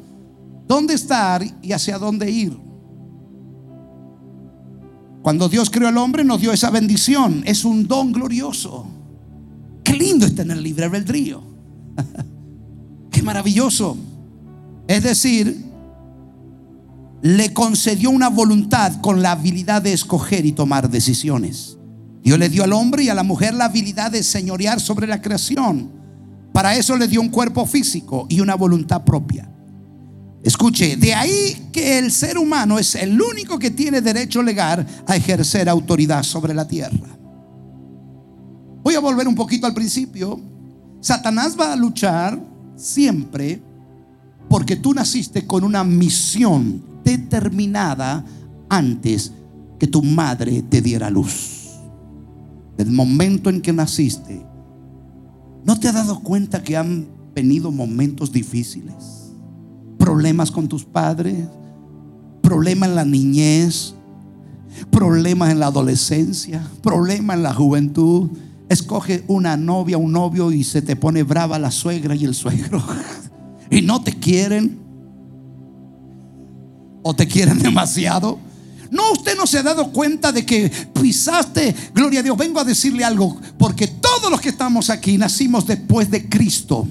[0.67, 2.57] dónde estar y hacia dónde ir.
[5.21, 7.43] Cuando Dios creó al hombre nos dio esa bendición.
[7.45, 8.87] Es un don glorioso.
[9.83, 11.43] Qué lindo es tener libre albedrío.
[13.11, 13.97] Qué maravilloso.
[14.87, 15.65] Es decir,
[17.21, 21.77] le concedió una voluntad con la habilidad de escoger y tomar decisiones.
[22.23, 25.21] Dios le dio al hombre y a la mujer la habilidad de señorear sobre la
[25.21, 25.91] creación.
[26.51, 29.49] Para eso le dio un cuerpo físico y una voluntad propia.
[30.43, 35.15] Escuche, de ahí que el ser humano es el único que tiene derecho legal a
[35.15, 37.17] ejercer autoridad sobre la tierra.
[38.83, 40.39] Voy a volver un poquito al principio.
[41.01, 42.39] Satanás va a luchar
[42.75, 43.61] siempre
[44.49, 48.23] porque tú naciste con una misión determinada
[48.69, 49.31] antes
[49.79, 51.56] que tu madre te diera luz.
[52.77, 54.45] Del momento en que naciste,
[55.63, 59.33] ¿no te has dado cuenta que han venido momentos difíciles?
[59.97, 61.47] Problemas con tus padres,
[62.41, 63.95] problemas en la niñez,
[64.91, 68.29] problemas en la adolescencia, problemas en la juventud.
[68.69, 72.83] Escoge una novia, un novio y se te pone brava la suegra y el suegro.
[73.69, 74.79] Y no te quieren.
[77.03, 78.39] O te quieren demasiado.
[78.91, 82.63] No, usted no se ha dado cuenta de que pisaste, gloria a Dios, vengo a
[82.63, 86.87] decirle algo, porque todos los que estamos aquí nacimos después de Cristo.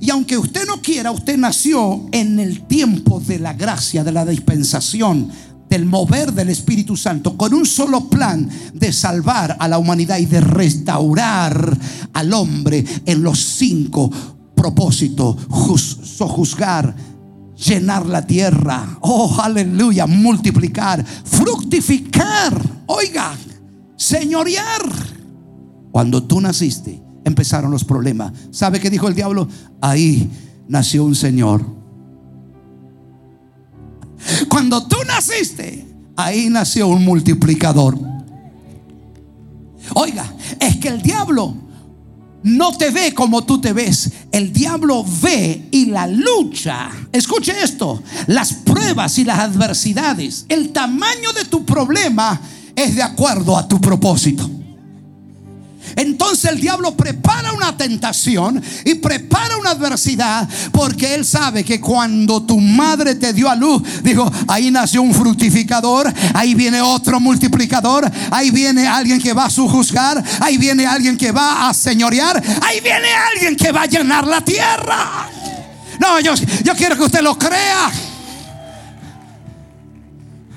[0.00, 4.24] Y aunque usted no quiera, usted nació en el tiempo de la gracia, de la
[4.26, 5.30] dispensación,
[5.70, 10.26] del mover del Espíritu Santo, con un solo plan de salvar a la humanidad y
[10.26, 11.78] de restaurar
[12.12, 14.10] al hombre en los cinco
[14.54, 16.94] propósitos, juz- sojuzgar,
[17.58, 22.54] llenar la tierra, oh aleluya, multiplicar, fructificar,
[22.86, 23.36] oiga,
[23.96, 24.82] señorear.
[25.90, 28.32] Cuando tú naciste, empezaron los problemas.
[28.50, 29.48] ¿Sabe qué dijo el diablo?
[29.80, 30.30] Ahí
[30.68, 31.64] nació un Señor.
[34.48, 37.98] Cuando tú naciste, ahí nació un multiplicador.
[39.94, 41.54] Oiga, es que el diablo
[42.48, 44.10] no te ve como tú te ves.
[44.32, 46.90] El diablo ve y la lucha.
[47.12, 48.02] Escuche esto.
[48.26, 50.46] Las pruebas y las adversidades.
[50.48, 52.40] El tamaño de tu problema
[52.74, 54.48] es de acuerdo a tu propósito.
[55.98, 62.40] Entonces el diablo prepara una tentación y prepara una adversidad porque él sabe que cuando
[62.44, 68.08] tu madre te dio a luz, dijo, ahí nació un fructificador, ahí viene otro multiplicador,
[68.30, 72.80] ahí viene alguien que va a sujuzgar, ahí viene alguien que va a señorear, ahí
[72.80, 75.28] viene alguien que va a llenar la tierra.
[75.98, 76.32] No, yo,
[76.62, 77.90] yo quiero que usted lo crea.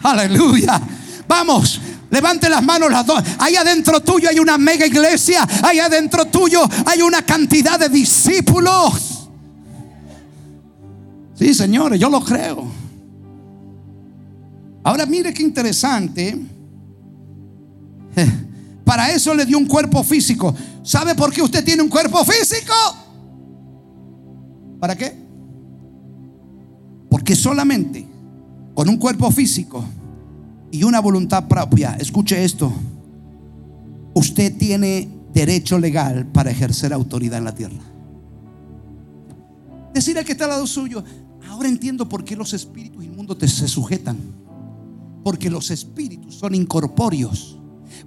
[0.04, 0.80] Aleluya.
[1.28, 1.82] Vamos.
[2.12, 3.24] Levante las manos las dos.
[3.40, 5.48] Ahí adentro tuyo hay una mega iglesia.
[5.64, 9.30] Ahí adentro tuyo hay una cantidad de discípulos.
[11.34, 12.70] Sí, señores, yo lo creo.
[14.84, 16.38] Ahora mire qué interesante.
[18.84, 20.54] Para eso le dio un cuerpo físico.
[20.84, 22.74] ¿Sabe por qué usted tiene un cuerpo físico?
[24.82, 25.16] ¿Para qué?
[27.10, 28.06] Porque solamente
[28.74, 29.86] con un cuerpo físico
[30.72, 32.72] y una voluntad propia, escuche esto,
[34.14, 37.84] usted tiene derecho legal para ejercer autoridad en la tierra.
[39.94, 41.04] Decir al que está al lado suyo,
[41.50, 44.18] ahora entiendo por qué los espíritus inmundos te se sujetan.
[45.24, 47.60] Porque los espíritus son incorpóreos.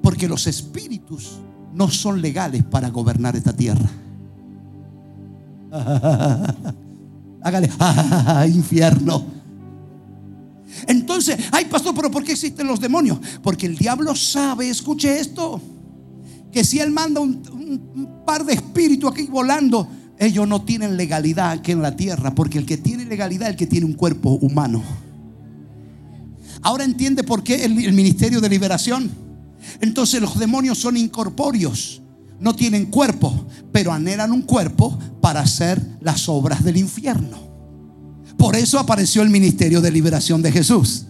[0.02, 1.38] Porque los espíritus
[1.74, 3.88] no son legales para gobernar esta tierra.
[7.42, 9.33] Hágale, "Ah, infierno.
[10.86, 13.18] Entonces, ay pastor, pero ¿por qué existen los demonios?
[13.42, 15.60] Porque el diablo sabe, escuche esto,
[16.52, 19.86] que si él manda un, par de espíritus aquí volando,
[20.18, 23.56] ellos no tienen legalidad aquí en la tierra, porque el que tiene legalidad es el
[23.56, 24.82] que tiene un cuerpo humano.
[26.62, 29.10] Ahora entiende por qué el ministerio de liberación.
[29.80, 32.02] Entonces los demonios son incorpóreos,
[32.40, 37.53] no tienen cuerpo, pero anhelan un cuerpo para hacer las obras del infierno.
[38.36, 41.06] Por eso apareció el ministerio de liberación de Jesús.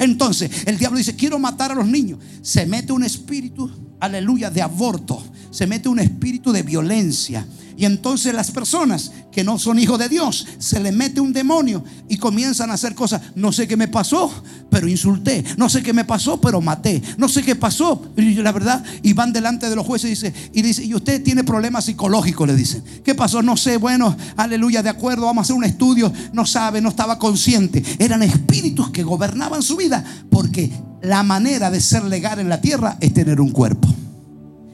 [0.00, 2.18] Entonces el diablo dice, quiero matar a los niños.
[2.40, 5.22] Se mete un espíritu, aleluya, de aborto.
[5.50, 7.46] Se mete un espíritu de violencia.
[7.76, 11.82] Y entonces las personas que no son hijos de Dios, se le mete un demonio
[12.08, 13.22] y comienzan a hacer cosas.
[13.34, 14.30] No sé qué me pasó,
[14.70, 15.44] pero insulté.
[15.56, 17.02] No sé qué me pasó, pero maté.
[17.16, 18.84] No sé qué pasó, y la verdad.
[19.02, 22.46] Y van delante de los jueces y dice, y dice, y usted tiene problemas psicológicos,
[22.46, 22.84] le dicen.
[23.04, 23.42] ¿Qué pasó?
[23.42, 26.12] No sé, bueno, aleluya, de acuerdo, vamos a hacer un estudio.
[26.32, 27.82] No sabe, no estaba consciente.
[27.98, 30.70] Eran espíritus que gobernaban su vida porque
[31.02, 33.88] la manera de ser legal en la tierra es tener un cuerpo.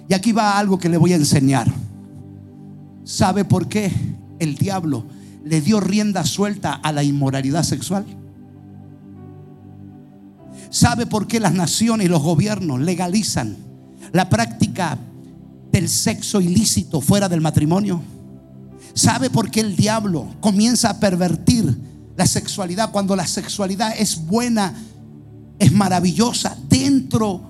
[0.08, 1.72] Y aquí va algo que le voy a enseñar.
[3.08, 3.90] ¿Sabe por qué
[4.38, 5.06] el diablo
[5.42, 8.04] le dio rienda suelta a la inmoralidad sexual?
[10.68, 13.56] ¿Sabe por qué las naciones y los gobiernos legalizan
[14.12, 14.98] la práctica
[15.72, 18.02] del sexo ilícito fuera del matrimonio?
[18.92, 21.78] ¿Sabe por qué el diablo comienza a pervertir
[22.14, 24.74] la sexualidad cuando la sexualidad es buena,
[25.58, 27.40] es maravillosa dentro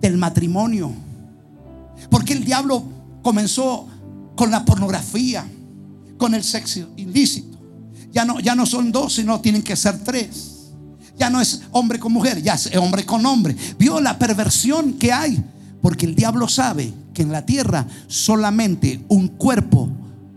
[0.00, 0.90] del matrimonio?
[2.08, 2.82] ¿Por qué el diablo
[3.20, 3.91] comenzó
[4.42, 5.46] con la pornografía,
[6.18, 7.60] con el sexo ilícito?
[8.10, 10.72] Ya no, ya no son dos, sino tienen que ser tres.
[11.16, 13.54] Ya no es hombre con mujer, ya es hombre con hombre.
[13.78, 15.40] Vio la perversión que hay.
[15.80, 19.88] Porque el diablo sabe que en la tierra solamente un cuerpo,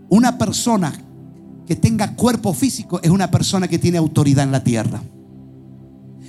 [0.08, 0.94] una persona
[1.66, 5.02] que tenga cuerpo físico es una persona que tiene autoridad en la tierra.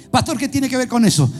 [0.10, 1.32] Pastor, ¿qué tiene que ver con eso?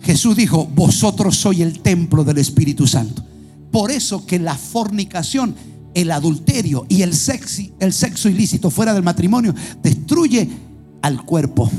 [0.00, 3.22] Jesús dijo, vosotros sois el templo del Espíritu Santo.
[3.70, 5.54] Por eso que la fornicación,
[5.96, 10.46] el adulterio y el sexo, el sexo ilícito fuera del matrimonio destruye
[11.00, 11.70] al cuerpo.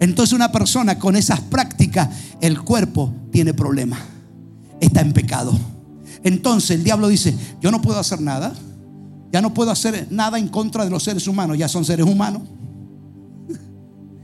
[0.00, 2.08] Entonces una persona con esas prácticas,
[2.40, 4.00] el cuerpo tiene problemas.
[4.80, 5.52] Está en pecado.
[6.24, 8.54] Entonces el diablo dice, yo no puedo hacer nada.
[9.30, 11.58] Ya no puedo hacer nada en contra de los seres humanos.
[11.58, 12.42] Ya son seres humanos.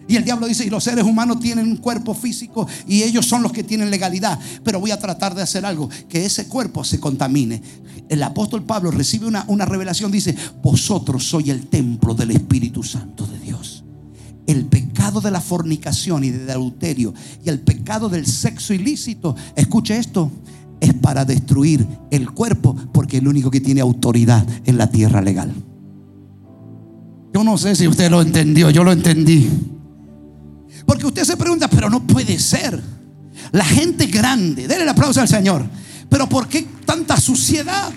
[0.09, 3.43] Y el diablo dice, y los seres humanos tienen un cuerpo físico y ellos son
[3.43, 4.39] los que tienen legalidad.
[4.63, 7.61] Pero voy a tratar de hacer algo, que ese cuerpo se contamine.
[8.09, 13.27] El apóstol Pablo recibe una, una revelación, dice, vosotros sois el templo del Espíritu Santo
[13.27, 13.85] de Dios.
[14.47, 17.13] El pecado de la fornicación y del adulterio
[17.45, 20.31] y el pecado del sexo ilícito, escuche esto,
[20.81, 25.21] es para destruir el cuerpo porque es el único que tiene autoridad en la tierra
[25.21, 25.53] legal.
[27.35, 29.49] Yo no sé si usted lo entendió, yo lo entendí.
[30.87, 32.81] Porque usted se pregunta, pero no puede ser.
[33.53, 35.65] La gente grande, denle el aplauso al Señor.
[36.09, 37.91] Pero ¿por qué tanta suciedad?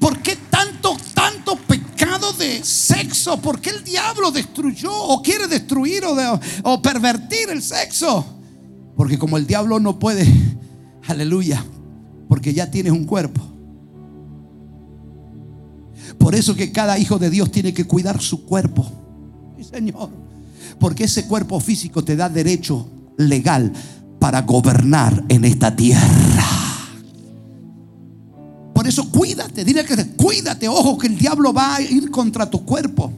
[0.00, 3.36] ¿Por qué tanto, tanto pecado de sexo?
[3.40, 6.40] ¿Por qué el diablo destruyó o quiere destruir o, de-
[6.82, 8.24] pervertir el sexo?
[8.96, 10.26] Porque como el diablo no puede,
[11.06, 11.64] aleluya,
[12.28, 13.40] porque ya tienes un cuerpo.
[16.18, 18.86] Por eso que cada hijo de Dios tiene que cuidar su cuerpo.
[19.60, 20.10] Señor.
[20.82, 23.72] Porque ese cuerpo físico te da derecho legal
[24.18, 26.44] para gobernar en esta tierra.
[28.74, 32.64] Por eso cuídate, dile que cuídate, ojo que el diablo va a ir contra tu
[32.64, 33.12] cuerpo.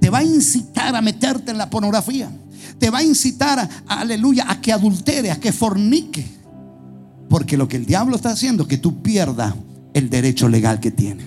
[0.00, 2.28] Te va a incitar a meterte en la pornografía.
[2.80, 6.26] Te va a incitar a, aleluya, a que adultere, a que fornique.
[7.28, 9.54] Porque lo que el diablo está haciendo es que tú pierdas
[9.94, 11.24] el derecho legal que tiene.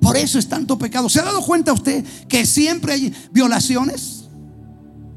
[0.00, 1.08] Por eso es tanto pecado.
[1.08, 4.23] ¿Se ha dado cuenta usted que siempre hay violaciones,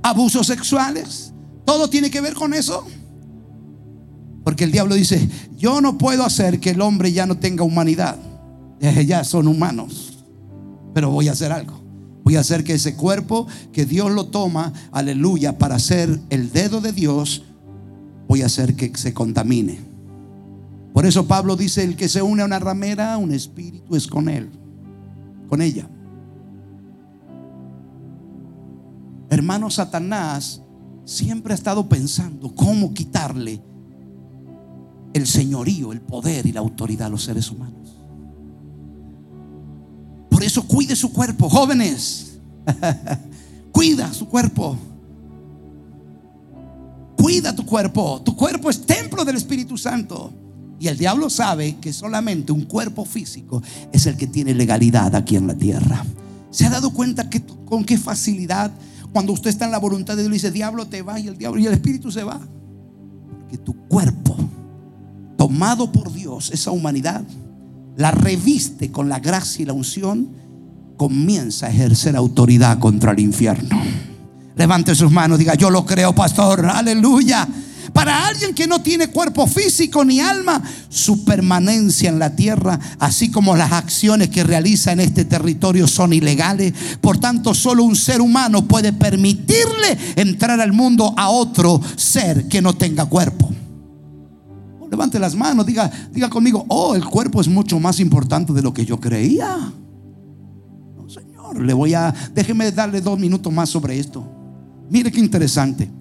[0.03, 1.33] abusos sexuales?
[1.65, 2.85] ¿Todo tiene que ver con eso?
[4.43, 8.17] Porque el diablo dice, yo no puedo hacer que el hombre ya no tenga humanidad.
[8.79, 10.23] Ya son humanos.
[10.93, 11.81] Pero voy a hacer algo.
[12.23, 16.81] Voy a hacer que ese cuerpo que Dios lo toma, aleluya, para ser el dedo
[16.81, 17.43] de Dios,
[18.27, 19.79] voy a hacer que se contamine.
[20.93, 24.29] Por eso Pablo dice, el que se une a una ramera, un espíritu es con
[24.29, 24.49] él,
[25.47, 25.89] con ella.
[29.29, 30.61] Hermano Satanás
[31.05, 33.61] siempre ha estado pensando cómo quitarle
[35.13, 37.97] el señorío, el poder y la autoridad a los seres humanos.
[40.29, 42.39] Por eso cuide su cuerpo, jóvenes.
[43.71, 44.77] Cuida su cuerpo.
[47.15, 48.21] Cuida tu cuerpo.
[48.23, 50.31] Tu cuerpo es templo del Espíritu Santo.
[50.79, 55.35] Y el diablo sabe que solamente un cuerpo físico es el que tiene legalidad aquí
[55.35, 56.05] en la tierra.
[56.51, 58.71] ¿Se ha dado cuenta que con qué facilidad
[59.13, 61.59] cuando usted está en la voluntad de Dios dice, diablo te va y el diablo
[61.59, 62.39] y el espíritu se va?
[63.49, 64.37] Que tu cuerpo
[65.37, 67.23] tomado por Dios, esa humanidad,
[67.95, 70.29] la reviste con la gracia y la unción,
[70.97, 73.79] comienza a ejercer autoridad contra el infierno.
[74.55, 77.47] Levante sus manos, diga, yo lo creo, pastor, aleluya.
[77.93, 83.31] Para alguien que no tiene cuerpo físico ni alma, su permanencia en la tierra, así
[83.31, 86.73] como las acciones que realiza en este territorio son ilegales.
[87.01, 92.61] Por tanto, solo un ser humano puede permitirle entrar al mundo a otro ser que
[92.61, 93.51] no tenga cuerpo.
[94.89, 98.73] Levante las manos, diga, diga conmigo, oh, el cuerpo es mucho más importante de lo
[98.73, 99.73] que yo creía.
[100.95, 104.25] No, Señor, le voy a, déjeme darle dos minutos más sobre esto.
[104.89, 105.91] Mire qué interesante.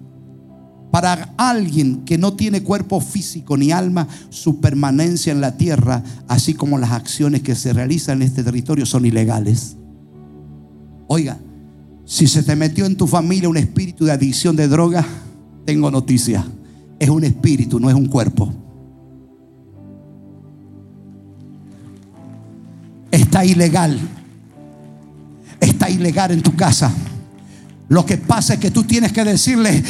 [0.91, 6.53] Para alguien que no tiene cuerpo físico ni alma, su permanencia en la tierra, así
[6.53, 9.75] como las acciones que se realizan en este territorio, son ilegales.
[11.07, 11.37] Oiga,
[12.05, 15.05] si se te metió en tu familia un espíritu de adicción de droga,
[15.65, 16.45] tengo noticia.
[16.99, 18.53] Es un espíritu, no es un cuerpo.
[23.11, 23.99] Está ilegal.
[25.59, 26.91] Está ilegal en tu casa.
[27.89, 29.83] Lo que pasa es que tú tienes que decirle,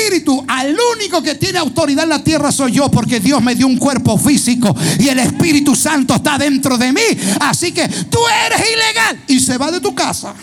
[0.00, 3.66] espíritu, al único que tiene autoridad en la tierra soy yo, porque Dios me dio
[3.66, 7.00] un cuerpo físico y el Espíritu Santo está dentro de mí.
[7.40, 10.34] Así que tú eres ilegal y se va de tu casa.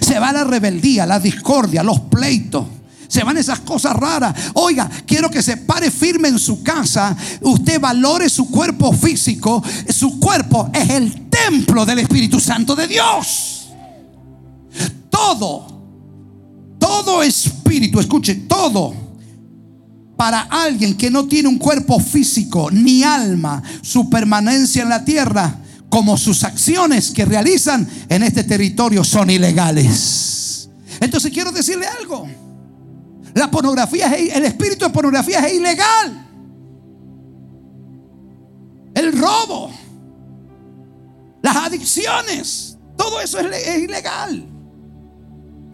[0.00, 2.66] Se va la rebeldía, la discordia, los pleitos.
[3.06, 4.34] Se van esas cosas raras.
[4.54, 7.16] Oiga, quiero que se pare firme en su casa.
[7.40, 9.62] Usted valore su cuerpo físico.
[9.88, 13.58] Su cuerpo es el templo del Espíritu Santo de Dios
[15.18, 15.66] todo,
[16.78, 17.22] todo
[17.68, 18.94] espíritu, escuche, todo
[20.16, 25.60] para alguien que no tiene un cuerpo físico ni alma, su permanencia en la tierra,
[25.88, 30.68] como sus acciones que realizan en este territorio son ilegales.
[31.00, 32.26] Entonces quiero decirle algo.
[33.34, 36.26] La pornografía, el espíritu de pornografía es ilegal.
[38.94, 39.70] El robo,
[41.42, 44.57] las adicciones, todo eso es, ilegal.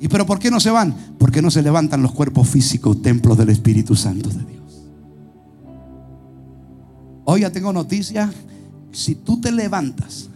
[0.01, 0.95] ¿Y pero por qué no se van?
[1.19, 4.85] Porque no se levantan los cuerpos físicos, templos del Espíritu Santo de Dios.
[7.25, 8.33] Hoy ya tengo noticia.
[8.93, 10.29] Si tú te levantas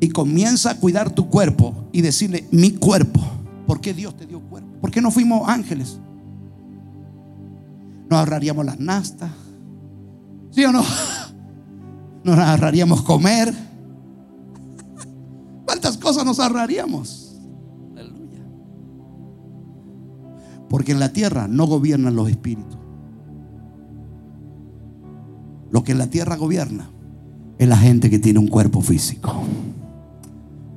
[0.00, 3.20] y comienzas a cuidar tu cuerpo y decirle, mi cuerpo,
[3.66, 4.70] ¿por qué Dios te dio cuerpo?
[4.80, 5.98] ¿Por qué no fuimos ángeles?
[8.08, 9.30] Nos ahorraríamos las nastas.
[10.50, 10.84] ¿Sí o no?
[12.24, 13.52] Nos ahorraríamos comer.
[15.64, 17.21] ¿Cuántas cosas nos ahorraríamos?
[20.72, 22.78] Porque en la tierra no gobiernan los espíritus.
[25.70, 26.88] Lo que en la tierra gobierna
[27.58, 29.34] es la gente que tiene un cuerpo físico.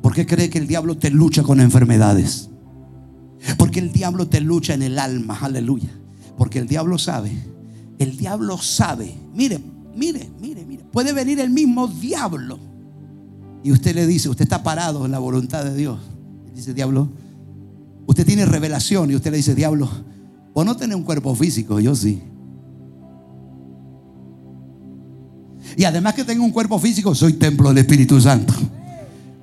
[0.01, 2.49] ¿Por qué cree que el diablo te lucha con enfermedades?
[3.57, 5.89] Porque el diablo te lucha en el alma, aleluya.
[6.37, 7.31] Porque el diablo sabe,
[7.97, 9.61] el diablo sabe, mire,
[9.95, 12.59] mire, mire, mire, puede venir el mismo diablo.
[13.63, 16.01] Y usted le dice, usted está parado en la voluntad de Dios.
[16.53, 17.07] Dice diablo,
[18.15, 19.89] Usted tiene revelación y usted le dice, diablo,
[20.53, 22.21] vos no tenés un cuerpo físico, yo sí.
[25.75, 28.53] Y además que tengo un cuerpo físico, soy templo del Espíritu Santo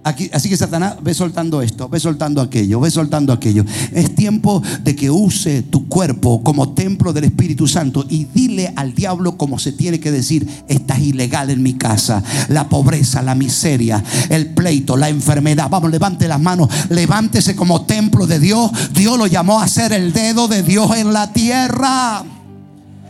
[0.05, 3.65] así que Satanás ve soltando esto, ve soltando aquello, ve soltando aquello.
[3.93, 8.95] Es tiempo de que use tu cuerpo como templo del Espíritu Santo y dile al
[8.95, 12.23] diablo como se tiene que decir, estás ilegal en mi casa.
[12.49, 15.69] La pobreza, la miseria, el pleito, la enfermedad.
[15.71, 18.71] Vamos, levante las manos, levántese como templo de Dios.
[18.93, 22.25] Dios lo llamó a ser el dedo de Dios en la tierra.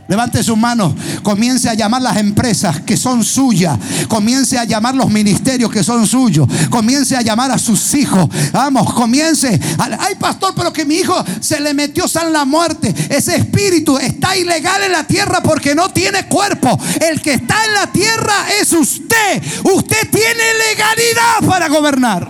[0.09, 0.95] Levante sus manos.
[1.23, 3.79] Comience a llamar las empresas que son suyas.
[4.09, 6.49] Comience a llamar los ministerios que son suyos.
[6.71, 8.29] Comience a llamar a sus hijos.
[8.53, 9.59] Vamos, comience.
[9.79, 12.93] Ay, pastor, pero que mi hijo se le metió sal la muerte.
[13.09, 16.79] Ese espíritu está ilegal en la tierra porque no tiene cuerpo.
[17.01, 19.43] El que está en la tierra es usted.
[19.63, 22.29] Usted tiene legalidad para gobernar.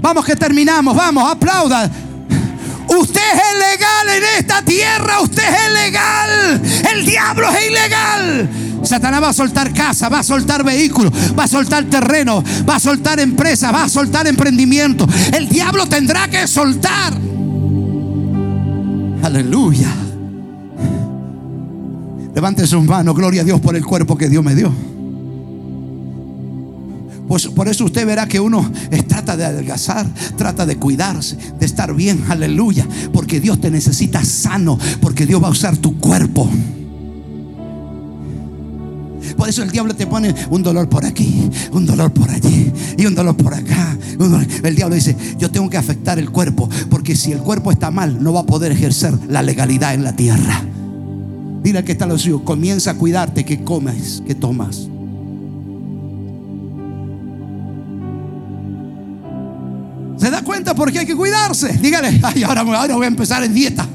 [0.00, 0.94] Vamos que terminamos.
[0.94, 1.90] Vamos, aplauda.
[2.88, 6.62] Usted es legal en esta tierra, usted es legal.
[6.92, 8.48] El diablo es ilegal.
[8.82, 12.80] Satanás va a soltar casa, va a soltar vehículos, va a soltar terreno, va a
[12.80, 15.06] soltar empresas, va a soltar emprendimiento.
[15.32, 17.12] El diablo tendrá que soltar.
[19.22, 19.88] Aleluya.
[22.34, 24.72] Levante sus manos, gloria a Dios por el cuerpo que Dios me dio.
[27.28, 30.06] Pues por eso usted verá que uno es- trata de adelgazar,
[30.36, 32.86] trata de cuidarse, de estar bien, aleluya.
[33.12, 36.48] Porque Dios te necesita sano, porque Dios va a usar tu cuerpo.
[39.36, 43.06] Por eso el diablo te pone un dolor por aquí, un dolor por allí y
[43.06, 43.96] un dolor por acá.
[44.64, 48.22] El diablo dice, yo tengo que afectar el cuerpo, porque si el cuerpo está mal,
[48.22, 50.64] no va a poder ejercer la legalidad en la tierra.
[51.62, 54.88] Dile que está a los suyos, comienza a cuidarte, que comes, que tomas.
[60.58, 61.72] Cuenta por qué hay que cuidarse?
[61.80, 63.86] Dígale, ahora, ahora voy a empezar en dieta.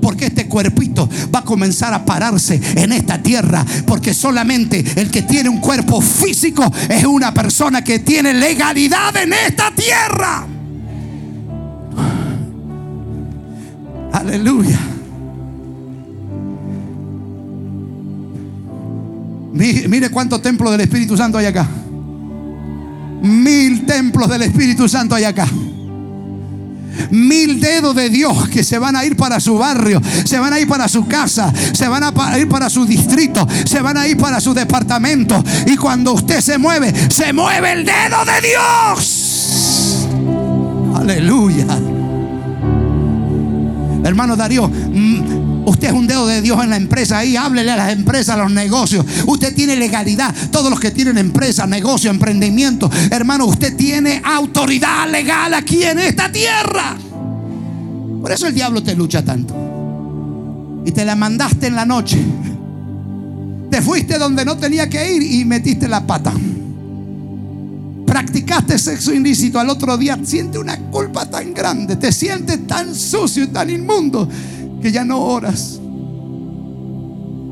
[0.00, 3.64] Porque este cuerpito va a comenzar a pararse en esta tierra.
[3.84, 9.32] Porque solamente el que tiene un cuerpo físico es una persona que tiene legalidad en
[9.32, 10.46] esta tierra.
[14.12, 14.78] Aleluya.
[19.54, 21.66] Mi- Mire cuántos templos del Espíritu Santo hay acá.
[23.22, 25.48] Mil templos del Espíritu Santo hay acá.
[27.10, 30.60] Mil dedos de Dios que se van a ir para su barrio, se van a
[30.60, 34.16] ir para su casa, se van a ir para su distrito, se van a ir
[34.16, 35.42] para su departamento.
[35.66, 40.08] Y cuando usted se mueve, se mueve el dedo de Dios.
[40.94, 41.66] Aleluya.
[44.04, 45.35] Hermano Darío, mm,
[45.66, 47.18] usted es un dedo de Dios en la empresa.
[47.18, 49.04] Ahí háblele a las empresas, a los negocios.
[49.26, 50.34] Usted tiene legalidad.
[50.50, 52.90] Todos los que tienen empresa, negocio, emprendimiento.
[53.10, 56.96] Hermano, usted tiene autoridad legal aquí en esta tierra.
[58.22, 59.54] Por eso el diablo te lucha tanto.
[60.84, 62.18] Y te la mandaste en la noche.
[63.70, 66.32] Te fuiste donde no tenía que ir y metiste la pata.
[68.06, 73.44] Practicaste sexo ilícito al otro día, siente una culpa tan grande, te sientes tan sucio
[73.44, 74.28] y tan inmundo
[74.80, 75.80] que ya no oras.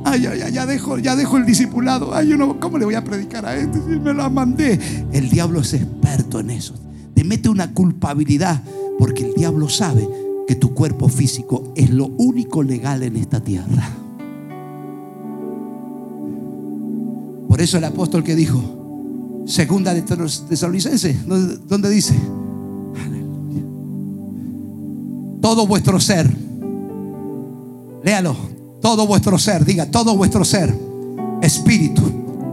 [0.04, 2.14] Ay, ay, ya dejo, ya dejo el discipulado.
[2.14, 4.78] Ay, yo no, ¿cómo le voy a predicar a este si me la mandé?
[5.12, 6.74] El diablo es experto en eso.
[7.14, 8.62] Te mete una culpabilidad
[8.98, 10.08] porque el diablo sabe
[10.46, 13.88] que tu cuerpo físico es lo único legal en esta tierra.
[17.48, 22.14] Por eso el apóstol que dijo, segunda de Tesalonicenses, donde, dice,
[25.40, 26.28] todo vuestro ser,
[28.04, 28.36] léalo,
[28.82, 30.72] todo vuestro ser, diga, todo vuestro ser,
[31.40, 32.02] espíritu,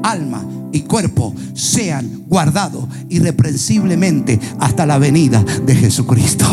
[0.02, 6.46] alma y cuerpo sean guardados irreprensiblemente hasta la venida de Jesucristo.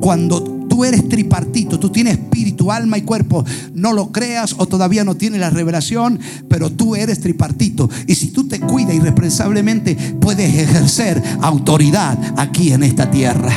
[0.00, 5.04] Cuando tú eres tripartito, tú tienes espíritu, alma y cuerpo, no lo creas o todavía
[5.04, 7.88] no tienes la revelación, pero tú eres tripartito.
[8.06, 13.52] Y si tú te cuidas irreprensablemente, puedes ejercer autoridad aquí en esta tierra.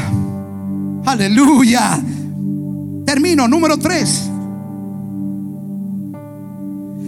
[1.05, 2.01] Aleluya.
[3.05, 4.29] Termino, número tres.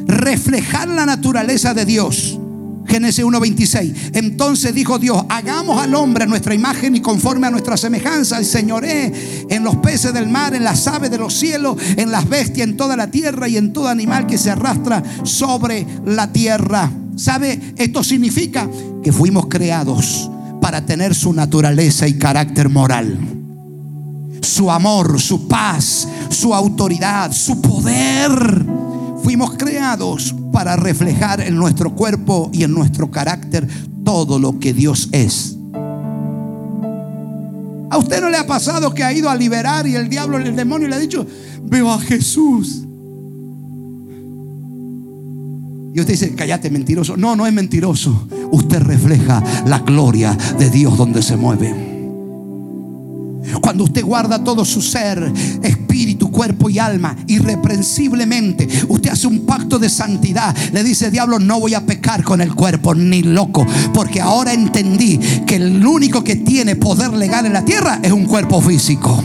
[0.07, 2.39] Reflejar la naturaleza de Dios.
[2.85, 4.11] Génesis 1:26.
[4.13, 9.11] Entonces dijo Dios, hagamos al hombre nuestra imagen y conforme a nuestra semejanza, y señoré
[9.49, 12.77] en los peces del mar, en las aves de los cielos, en las bestias, en
[12.77, 16.91] toda la tierra y en todo animal que se arrastra sobre la tierra.
[17.15, 17.59] ¿Sabe?
[17.77, 18.69] Esto significa
[19.01, 20.29] que fuimos creados
[20.61, 23.44] para tener su naturaleza y carácter moral
[24.45, 28.65] su amor, su paz, su autoridad, su poder.
[29.23, 33.67] Fuimos creados para reflejar en nuestro cuerpo y en nuestro carácter
[34.03, 35.57] todo lo que Dios es.
[37.89, 40.55] ¿A usted no le ha pasado que ha ido a liberar y el diablo, el
[40.55, 41.25] demonio le ha dicho,
[41.63, 42.83] veo a Jesús?
[45.93, 47.15] Y usted dice, cállate, mentiroso.
[47.15, 48.27] No, no es mentiroso.
[48.51, 51.94] Usted refleja la gloria de Dios donde se mueve.
[53.61, 55.31] Cuando usted guarda todo su ser,
[55.61, 60.55] espíritu, cuerpo y alma, irreprensiblemente, usted hace un pacto de santidad.
[60.73, 65.17] Le dice, diablo, no voy a pecar con el cuerpo, ni loco, porque ahora entendí
[65.45, 69.23] que el único que tiene poder legal en la tierra es un cuerpo físico.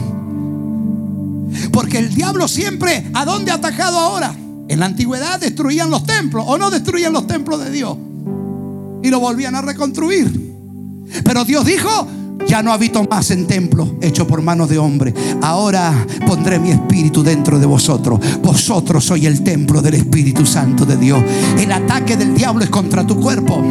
[1.72, 4.34] Porque el diablo siempre, ¿a dónde ha atacado ahora?
[4.68, 7.96] En la antigüedad destruían los templos o no destruían los templos de Dios
[9.02, 10.50] y lo volvían a reconstruir.
[11.24, 12.06] Pero Dios dijo,
[12.47, 15.14] ya no habito más en templo hecho por manos de hombre.
[15.43, 18.20] Ahora pondré mi espíritu dentro de vosotros.
[18.43, 21.22] Vosotros sois el templo del Espíritu Santo de Dios.
[21.59, 23.62] El ataque del diablo es contra tu cuerpo.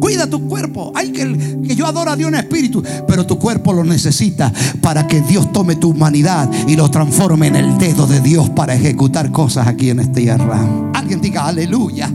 [0.00, 0.54] Cuida tu cuerpo.
[0.54, 0.92] cuerpo.
[0.94, 2.82] Ay, que, que yo adoro a Dios en espíritu.
[3.06, 7.56] Pero tu cuerpo lo necesita para que Dios tome tu humanidad y lo transforme en
[7.56, 10.60] el dedo de Dios para ejecutar cosas aquí en esta tierra.
[10.94, 12.10] Alguien diga aleluya.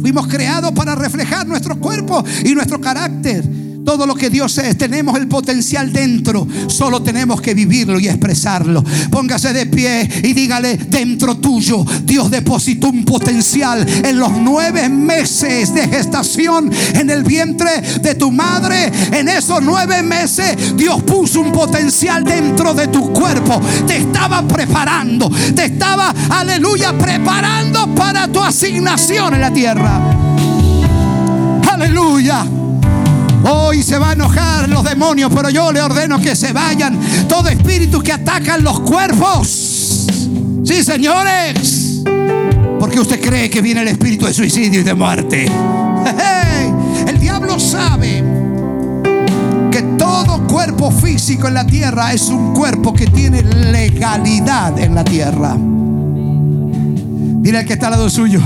[0.00, 3.44] Fuimos creados para reflejar nuestro cuerpo y nuestro carácter.
[3.88, 6.46] Todo lo que Dios es, tenemos el potencial dentro.
[6.66, 8.84] Solo tenemos que vivirlo y expresarlo.
[9.10, 15.72] Póngase de pie y dígale, dentro tuyo, Dios depositó un potencial en los nueve meses
[15.72, 18.92] de gestación en el vientre de tu madre.
[19.10, 23.58] En esos nueve meses, Dios puso un potencial dentro de tu cuerpo.
[23.86, 30.27] Te estaba preparando, te estaba, aleluya, preparando para tu asignación en la tierra.
[33.50, 36.98] Hoy se va a enojar los demonios, pero yo le ordeno que se vayan.
[37.28, 40.06] Todo espíritu que atacan los cuerpos.
[40.64, 42.02] Sí, señores.
[42.78, 45.46] Porque usted cree que viene el espíritu de suicidio y de muerte.
[47.06, 48.22] El diablo sabe
[49.70, 55.04] que todo cuerpo físico en la tierra es un cuerpo que tiene legalidad en la
[55.04, 55.56] tierra.
[57.40, 58.40] Dile al que está al lado suyo,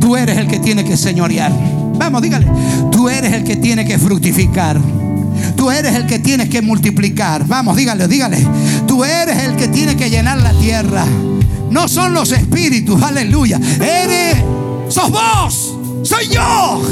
[0.00, 1.52] tú eres el que tiene que señorear.
[1.98, 2.46] Vamos, dígale.
[2.90, 4.80] Tú eres el que tiene que fructificar.
[5.56, 7.46] Tú eres el que tienes que multiplicar.
[7.46, 8.38] Vamos, dígale, dígale.
[8.86, 11.04] Tú eres el que tiene que llenar la tierra.
[11.70, 13.60] No son los espíritus, aleluya.
[13.80, 14.38] Eres,
[14.88, 16.82] sos vos, soy yo.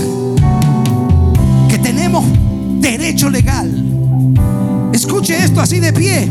[1.69, 2.25] Que tenemos
[2.81, 3.83] derecho legal.
[4.93, 6.29] Escuche esto así de pie.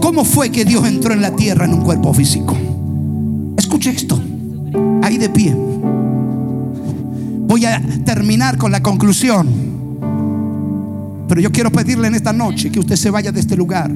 [0.00, 2.56] ¿Cómo fue que Dios entró en la tierra en un cuerpo físico?
[3.56, 4.20] Escuche esto.
[5.02, 5.69] Ahí de pie.
[7.50, 9.48] Voy a terminar con la conclusión.
[11.26, 13.90] Pero yo quiero pedirle en esta noche que usted se vaya de este lugar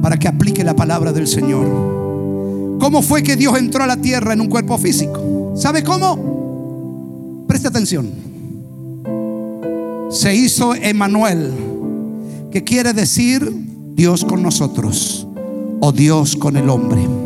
[0.00, 2.78] para que aplique la palabra del Señor.
[2.80, 5.52] ¿Cómo fue que Dios entró a la tierra en un cuerpo físico?
[5.54, 7.44] ¿Sabe cómo?
[7.46, 8.08] Preste atención.
[10.08, 11.52] Se hizo Emanuel,
[12.50, 13.52] que quiere decir
[13.94, 15.28] Dios con nosotros
[15.80, 17.23] o Dios con el hombre.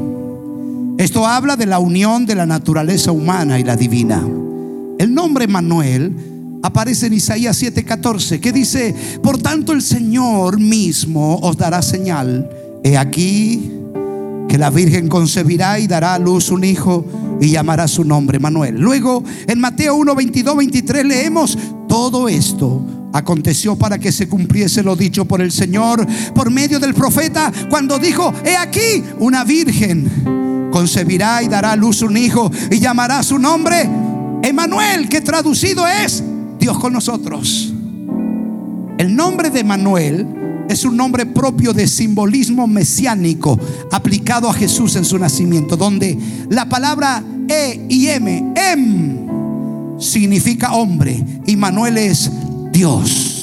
[0.98, 4.20] Esto habla de la unión de la naturaleza humana y la divina.
[4.98, 6.12] El nombre Manuel
[6.60, 12.50] aparece en Isaías 7:14, que dice, por tanto el Señor mismo os dará señal.
[12.82, 13.70] He aquí
[14.48, 17.04] que la Virgen concebirá y dará a luz un hijo
[17.40, 18.80] y llamará su nombre Manuel.
[18.80, 21.56] Luego en Mateo 1, 22, 23 leemos,
[21.88, 26.92] todo esto aconteció para que se cumpliese lo dicho por el Señor por medio del
[26.92, 30.38] profeta cuando dijo, he aquí una virgen
[30.70, 33.88] concebirá y dará a luz un hijo y llamará su nombre
[34.42, 36.22] Emanuel, que traducido es
[36.58, 37.72] Dios con nosotros.
[38.98, 40.26] El nombre de Emanuel
[40.68, 43.58] es un nombre propio de simbolismo mesiánico
[43.90, 46.18] aplicado a Jesús en su nacimiento, donde
[46.50, 52.30] la palabra E y M, Em, significa hombre y Manuel es
[52.72, 53.37] Dios.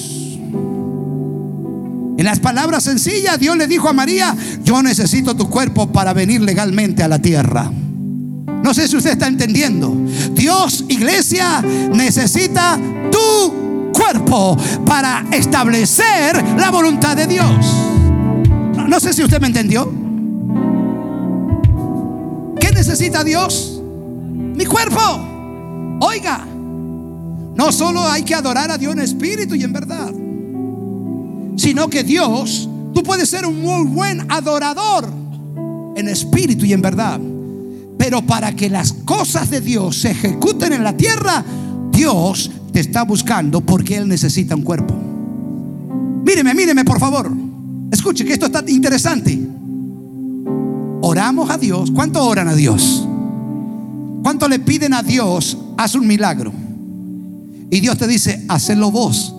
[2.18, 6.42] En las palabras sencillas, Dios le dijo a María, yo necesito tu cuerpo para venir
[6.42, 7.72] legalmente a la tierra.
[8.64, 9.96] No sé si usted está entendiendo.
[10.32, 12.80] Dios, iglesia, necesita
[13.12, 17.48] tu cuerpo para establecer la voluntad de Dios.
[18.88, 19.92] No, sé si usted me entendió.
[22.60, 23.82] ¿Qué necesita Dios?
[24.56, 25.98] Mi cuerpo.
[26.00, 26.46] Oiga,
[27.56, 30.12] no solo hay que adorar a Dios en espíritu y en verdad,
[31.56, 35.08] sino que Dios, tú puedes ser un muy buen adorador
[35.96, 37.20] en espíritu y en verdad.
[37.98, 41.44] Pero para que las cosas de Dios se ejecuten en la tierra,
[41.92, 44.94] Dios te está buscando porque Él necesita un cuerpo.
[46.26, 47.32] Míreme, míreme por favor.
[47.92, 49.40] Escuche que esto está interesante.
[51.02, 51.92] Oramos a Dios.
[51.92, 53.08] ¿Cuánto oran a Dios?
[54.24, 55.58] ¿Cuánto le piden a Dios?
[55.78, 56.52] Haz un milagro.
[57.70, 59.35] Y Dios te dice, hacelo vos.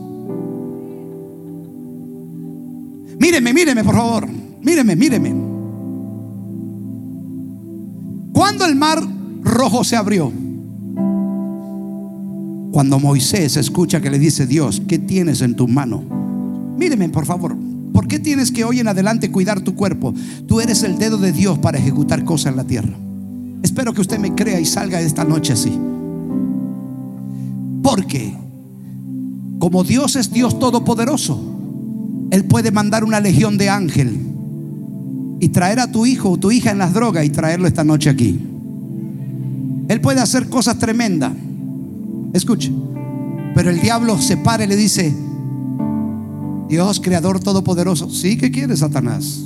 [3.19, 4.29] Míreme, míreme, por favor.
[4.63, 5.35] Míreme, míreme.
[8.33, 9.03] Cuando el mar
[9.43, 10.31] rojo se abrió,
[12.73, 16.03] cuando Moisés escucha que le dice Dios, ¿qué tienes en tu mano?
[16.77, 17.57] Míreme, por favor.
[17.93, 20.13] ¿Por qué tienes que hoy en adelante cuidar tu cuerpo?
[20.47, 22.95] Tú eres el dedo de Dios para ejecutar cosas en la tierra.
[23.63, 25.73] Espero que usted me crea y salga de esta noche así.
[27.83, 28.35] Porque
[29.59, 31.56] como Dios es Dios todopoderoso,
[32.37, 34.15] Él puede mandar una legión de ángel
[35.41, 38.11] y traer a tu hijo o tu hija en las drogas y traerlo esta noche
[38.11, 38.39] aquí.
[39.89, 41.33] Él puede hacer cosas tremendas.
[42.35, 42.71] Escuche.
[43.55, 45.17] Pero el diablo se para y le dice,
[46.69, 49.41] Dios, creador todopoderoso, sí que quieres, Satanás.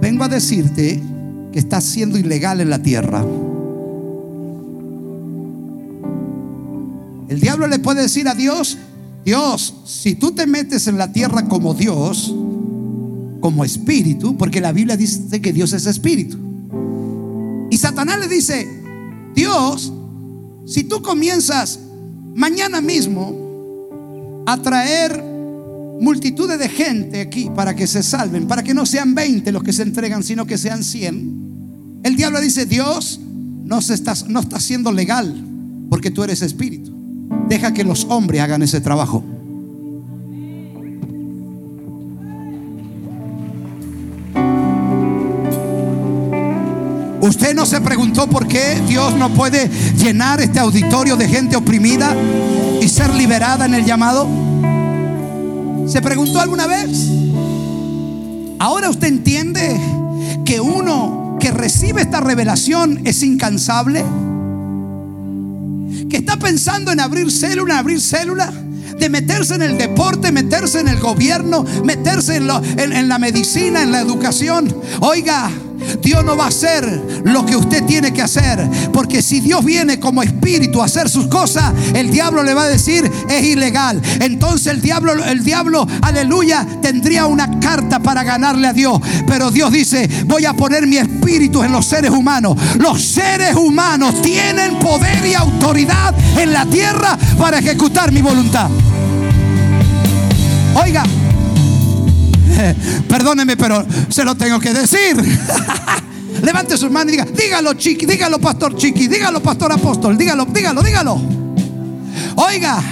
[0.00, 1.02] Vengo a decirte
[1.52, 3.22] que estás siendo ilegal en la tierra.
[7.28, 8.78] El diablo le puede decir a Dios,
[9.26, 12.32] Dios, si tú te metes en la tierra como Dios,
[13.40, 16.38] como espíritu, porque la Biblia dice que Dios es espíritu.
[17.68, 18.68] Y Satanás le dice,
[19.34, 19.92] Dios,
[20.64, 21.80] si tú comienzas
[22.36, 25.20] mañana mismo a traer
[26.00, 29.72] multitudes de gente aquí para que se salven, para que no sean 20 los que
[29.72, 33.18] se entregan, sino que sean 100, el diablo dice, Dios
[33.64, 35.34] no, se está, no está siendo legal
[35.90, 36.95] porque tú eres espíritu.
[37.48, 39.22] Deja que los hombres hagan ese trabajo.
[47.20, 49.68] Usted no se preguntó por qué Dios no puede
[49.98, 52.14] llenar este auditorio de gente oprimida
[52.80, 54.28] y ser liberada en el llamado.
[55.88, 57.08] ¿Se preguntó alguna vez?
[58.60, 59.76] Ahora usted entiende
[60.44, 64.04] que uno que recibe esta revelación es incansable.
[66.08, 68.52] Que está pensando en abrir célula, abrir célula
[68.98, 73.82] de meterse en el deporte, meterse en el gobierno, meterse en, lo- en la medicina,
[73.82, 74.74] en la educación.
[75.00, 75.50] Oiga,
[76.02, 78.68] Dios no va a hacer lo que usted tiene que hacer.
[78.92, 82.68] Porque si Dios viene como espíritu a hacer sus cosas, el diablo le va a
[82.68, 84.00] decir es ilegal.
[84.20, 89.00] Entonces el diablo, el diablo, aleluya, tendría una carta para ganarle a Dios.
[89.26, 92.56] Pero Dios dice, voy a poner mi espíritu en los seres humanos.
[92.78, 98.70] Los seres humanos tienen poder y autoridad en la tierra para ejecutar mi voluntad.
[100.74, 101.04] Oiga,
[103.08, 105.16] perdóneme, pero se lo tengo que decir.
[106.42, 110.82] Levante sus manos y diga, dígalo chiqui, dígalo pastor chiqui, dígalo pastor apóstol, dígalo, dígalo,
[110.82, 111.20] dígalo.
[112.36, 112.82] Oiga,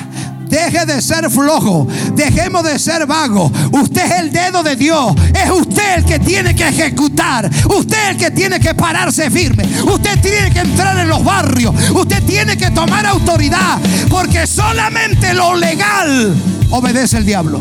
[0.48, 3.52] deje de ser flojo, dejemos de ser vago.
[3.72, 8.16] Usted es el dedo de Dios, es usted el que tiene que ejecutar, usted el
[8.16, 12.70] que tiene que pararse firme, usted tiene que entrar en los barrios, usted tiene que
[12.70, 16.34] tomar autoridad, porque solamente lo legal
[16.70, 17.58] obedece el diablo.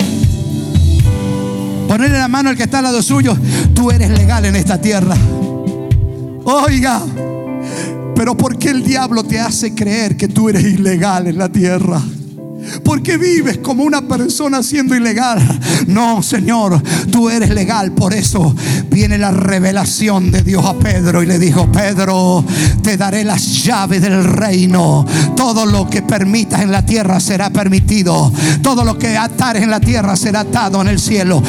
[1.93, 3.37] Ponerle la mano al que está al lado suyo,
[3.75, 5.15] tú eres legal en esta tierra.
[6.43, 6.99] Oiga,
[8.15, 12.01] pero ¿por qué el diablo te hace creer que tú eres ilegal en la tierra?
[12.83, 15.39] ¿Por qué vives como una persona siendo ilegal?
[15.87, 17.91] No, Señor, tú eres legal.
[17.91, 18.55] Por eso
[18.89, 22.43] viene la revelación de Dios a Pedro y le dijo, Pedro,
[22.81, 25.05] te daré las llaves del reino.
[25.35, 28.31] Todo lo que permitas en la tierra será permitido.
[28.61, 31.43] Todo lo que atares en la tierra será atado en el cielo.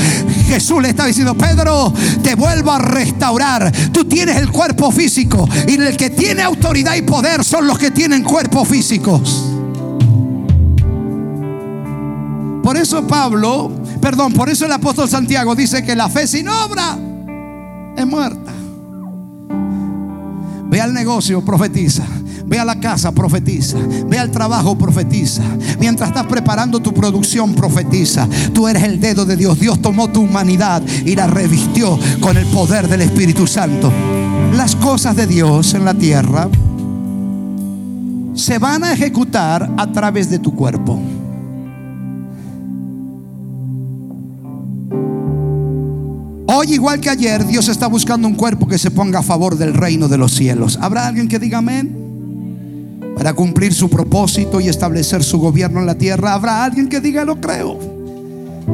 [0.47, 1.93] Jesús le está diciendo, Pedro,
[2.23, 3.73] te vuelvo a restaurar.
[3.93, 7.91] Tú tienes el cuerpo físico y el que tiene autoridad y poder son los que
[7.91, 9.55] tienen cuerpos físicos.
[12.65, 16.97] Por eso Pablo, perdón, por eso el apóstol Santiago dice que la fe sin obra
[17.95, 18.53] es muerta.
[20.71, 22.05] Ve al negocio, profetiza.
[22.47, 23.77] Ve a la casa, profetiza.
[24.09, 25.43] Ve al trabajo, profetiza.
[25.79, 28.27] Mientras estás preparando tu producción, profetiza.
[28.55, 29.61] Tú eres el dedo de Dios.
[29.61, 33.93] Dios tomó tu humanidad y la revistió con el poder del Espíritu Santo.
[34.55, 36.49] Las cosas de Dios en la tierra
[38.35, 40.99] se van a ejecutar a través de tu cuerpo.
[46.65, 49.75] Hoy, igual que ayer, Dios está buscando un cuerpo que se ponga a favor del
[49.75, 50.79] reino de los cielos.
[50.81, 51.95] ¿Habrá alguien que diga amén?
[53.19, 56.33] Para cumplir su propósito y establecer su gobierno en la tierra.
[56.33, 57.79] ¿Habrá alguien que diga lo creo?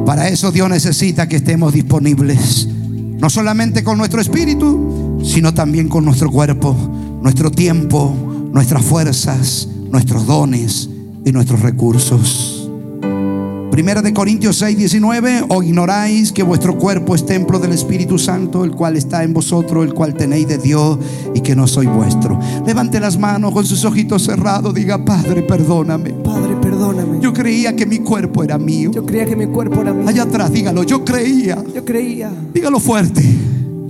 [0.05, 2.65] Para eso Dios necesita que estemos disponibles.
[2.65, 6.73] No solamente con nuestro espíritu, sino también con nuestro cuerpo,
[7.21, 8.15] nuestro tiempo,
[8.53, 10.89] nuestras fuerzas, nuestros dones
[11.25, 12.50] y nuestros recursos.
[13.71, 18.65] Primera de Corintios 6, 19, o ignoráis que vuestro cuerpo es templo del Espíritu Santo,
[18.65, 20.99] el cual está en vosotros, el cual tenéis de Dios
[21.33, 22.37] y que no soy vuestro.
[22.67, 26.09] Levante las manos con sus ojitos cerrados, diga, Padre, perdóname.
[26.09, 27.19] Padre, perdóname.
[27.21, 28.91] Yo creía que mi cuerpo era mío.
[28.93, 30.07] Yo creía que mi cuerpo era mío.
[30.07, 31.63] Allá atrás, dígalo, yo creía.
[31.73, 32.29] Yo creía.
[32.53, 33.23] Dígalo fuerte.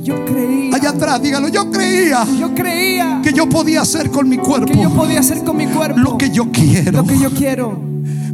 [0.03, 0.75] Yo creía.
[0.75, 4.49] Allá atrás, dígalo, yo creía Yo creía que yo podía hacer con mi que yo
[4.49, 6.91] cuerpo podía hacer con mi cuerpo lo que yo quiero.
[6.91, 7.90] lo que yo quiero.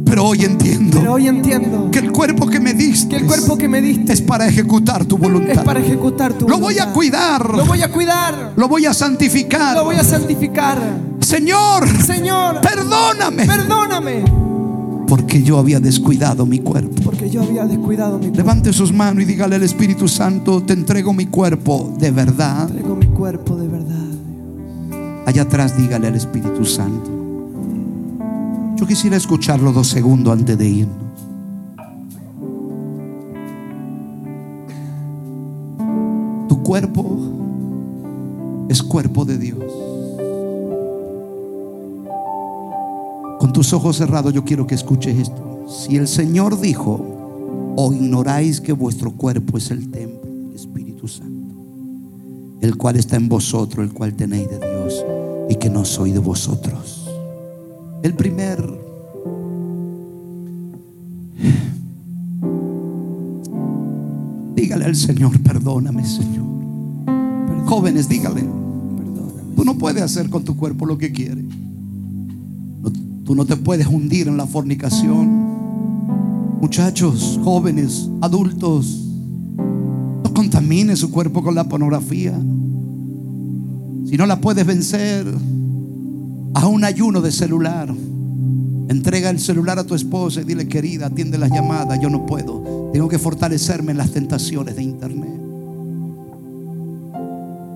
[0.08, 3.56] Pero hoy entiendo Pero hoy entiendo que el cuerpo que me diste que el cuerpo
[3.58, 5.64] que me diste es para ejecutar tu es voluntad.
[5.64, 6.94] para ejecutar tu Lo voy a voluntad.
[6.94, 7.54] cuidar.
[7.56, 8.52] Lo voy a cuidar.
[8.56, 9.76] Lo voy a santificar.
[9.76, 10.78] Lo voy a santificar.
[11.20, 13.44] Señor, Señor, perdóname.
[13.46, 14.24] perdóname.
[15.06, 17.02] Porque yo había descuidado mi cuerpo.
[17.02, 18.36] Porque yo había descuidado mi cuerpo.
[18.36, 22.68] Levante sus manos y dígale al Espíritu Santo, te entrego mi cuerpo de verdad.
[22.68, 23.94] Traigo mi cuerpo de verdad.
[25.26, 27.10] Allá atrás dígale al Espíritu Santo.
[28.78, 30.96] Yo quisiera escucharlo dos segundos antes de irnos.
[36.48, 37.18] Tu cuerpo
[38.68, 39.64] es cuerpo de Dios.
[43.40, 45.64] Con tus ojos cerrados, yo quiero que escuches esto.
[45.66, 51.56] Si el Señor dijo, o ignoráis que vuestro cuerpo es el templo del Espíritu Santo,
[52.60, 55.04] el cual está en vosotros, el cual tenéis de Dios,
[55.48, 57.08] y que no soy de vosotros.
[58.00, 58.67] El primer
[65.08, 66.44] Señor, perdóname, Señor.
[67.64, 68.44] Jóvenes, dígale.
[69.56, 71.46] Tú no puedes hacer con tu cuerpo lo que quieres.
[72.82, 72.92] No-
[73.24, 75.48] tú no te puedes hundir en la fornicación.
[76.60, 79.02] Muchachos, jóvenes, adultos,
[79.56, 82.38] no contamine su cuerpo con la pornografía.
[84.10, 85.26] Si no la puedes vencer,
[86.52, 87.94] a un ayuno de celular.
[88.90, 91.98] Entrega el celular a tu esposa y dile, querida, atiende las llamadas.
[91.98, 92.62] Yo no puedo.
[92.92, 95.40] Tengo que fortalecerme en las tentaciones de internet.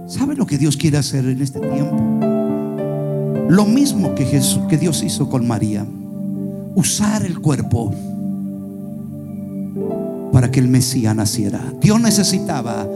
[0.09, 1.97] ¿Sabe lo que Dios quiere hacer en este tiempo?
[3.49, 5.87] Lo mismo que Jesús, que Dios hizo con María.
[6.75, 7.93] Usar el cuerpo
[10.33, 11.61] para que el Mesías naciera.
[11.81, 12.87] Dios necesitaba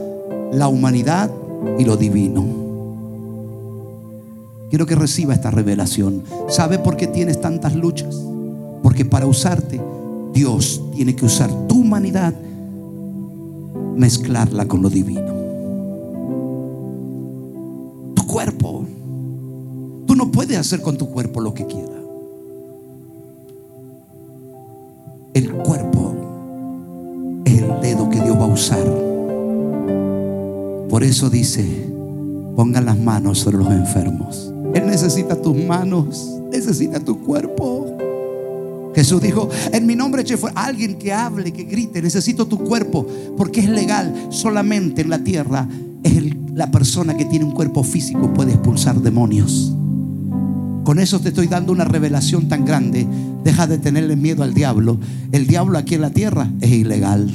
[0.53, 1.31] la humanidad
[1.79, 2.45] y lo divino.
[4.71, 6.23] Quiero que reciba esta revelación.
[6.49, 8.17] ¿Sabe por qué tienes tantas luchas?
[8.83, 9.81] Porque para usarte,
[10.33, 12.35] Dios tiene que usar humanidad,
[13.97, 15.33] mezclarla con lo divino.
[18.15, 18.85] Tu cuerpo.
[20.07, 21.91] Tú no puedes hacer con tu cuerpo lo que quieras.
[25.35, 26.15] El cuerpo
[27.45, 28.85] es el dedo que Dios va a usar.
[30.89, 31.65] Por eso dice,
[32.55, 34.53] pongan las manos sobre los enfermos.
[34.73, 37.97] Él necesita tus manos, necesita tu cuerpo.
[38.97, 43.61] Jesús dijo, en mi nombre eche alguien que hable, que grite, necesito tu cuerpo, porque
[43.61, 45.69] es legal, solamente en la tierra
[46.03, 49.75] es la persona que tiene un cuerpo físico puede expulsar demonios.
[50.83, 53.07] Con eso te estoy dando una revelación tan grande.
[53.45, 54.99] Deja de tenerle miedo al diablo.
[55.31, 57.31] El diablo aquí en la tierra es ilegal.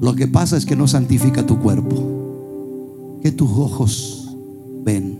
[0.00, 3.18] Lo que pasa es que no santifica tu cuerpo.
[3.22, 4.34] Que tus ojos
[4.82, 5.18] ven.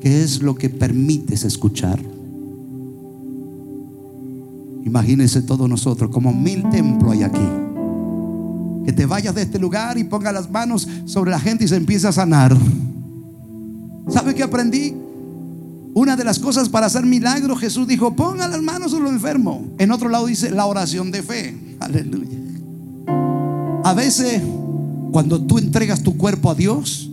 [0.00, 2.00] ¿Qué es lo que permites escuchar?
[4.84, 7.48] Imagínense todos nosotros, como mil templos hay aquí.
[8.84, 11.76] Que te vayas de este lugar y ponga las manos sobre la gente y se
[11.76, 12.56] empieza a sanar.
[14.08, 14.94] ¿Sabe qué aprendí?
[15.94, 19.60] Una de las cosas para hacer milagros, Jesús dijo, ponga las manos sobre los enfermos.
[19.78, 21.76] En otro lado dice la oración de fe.
[21.80, 22.38] Aleluya.
[23.84, 24.40] A veces,
[25.12, 27.10] cuando tú entregas tu cuerpo a Dios,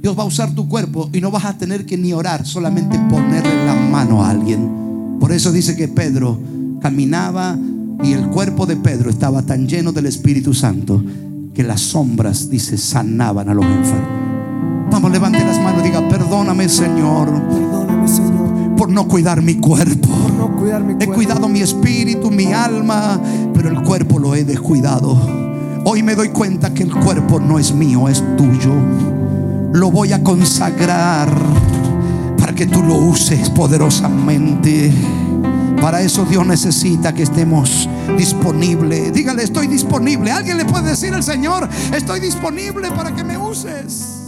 [0.00, 2.98] Dios va a usar tu cuerpo y no vas a tener que ni orar, solamente
[3.10, 5.18] ponerle la mano a alguien.
[5.20, 6.38] Por eso dice que Pedro
[6.80, 7.56] caminaba
[8.02, 11.02] y el cuerpo de Pedro estaba tan lleno del Espíritu Santo
[11.54, 14.08] que las sombras, dice, sanaban a los enfermos.
[14.90, 20.08] Vamos, levante las manos y diga, perdóname Señor Perdóname, Señor, por no cuidar mi cuerpo.
[20.08, 21.14] por no cuidar mi He cuerpo.
[21.14, 23.20] cuidado mi espíritu, mi alma,
[23.54, 25.16] pero el cuerpo lo he descuidado.
[25.84, 28.72] Hoy me doy cuenta que el cuerpo no es mío, es tuyo.
[29.72, 31.30] Lo voy a consagrar
[32.38, 34.92] para que tú lo uses poderosamente.
[35.80, 39.12] Para eso Dios necesita que estemos disponibles.
[39.12, 40.30] Dígale, estoy disponible.
[40.30, 44.19] Alguien le puede decir al Señor, estoy disponible para que me uses.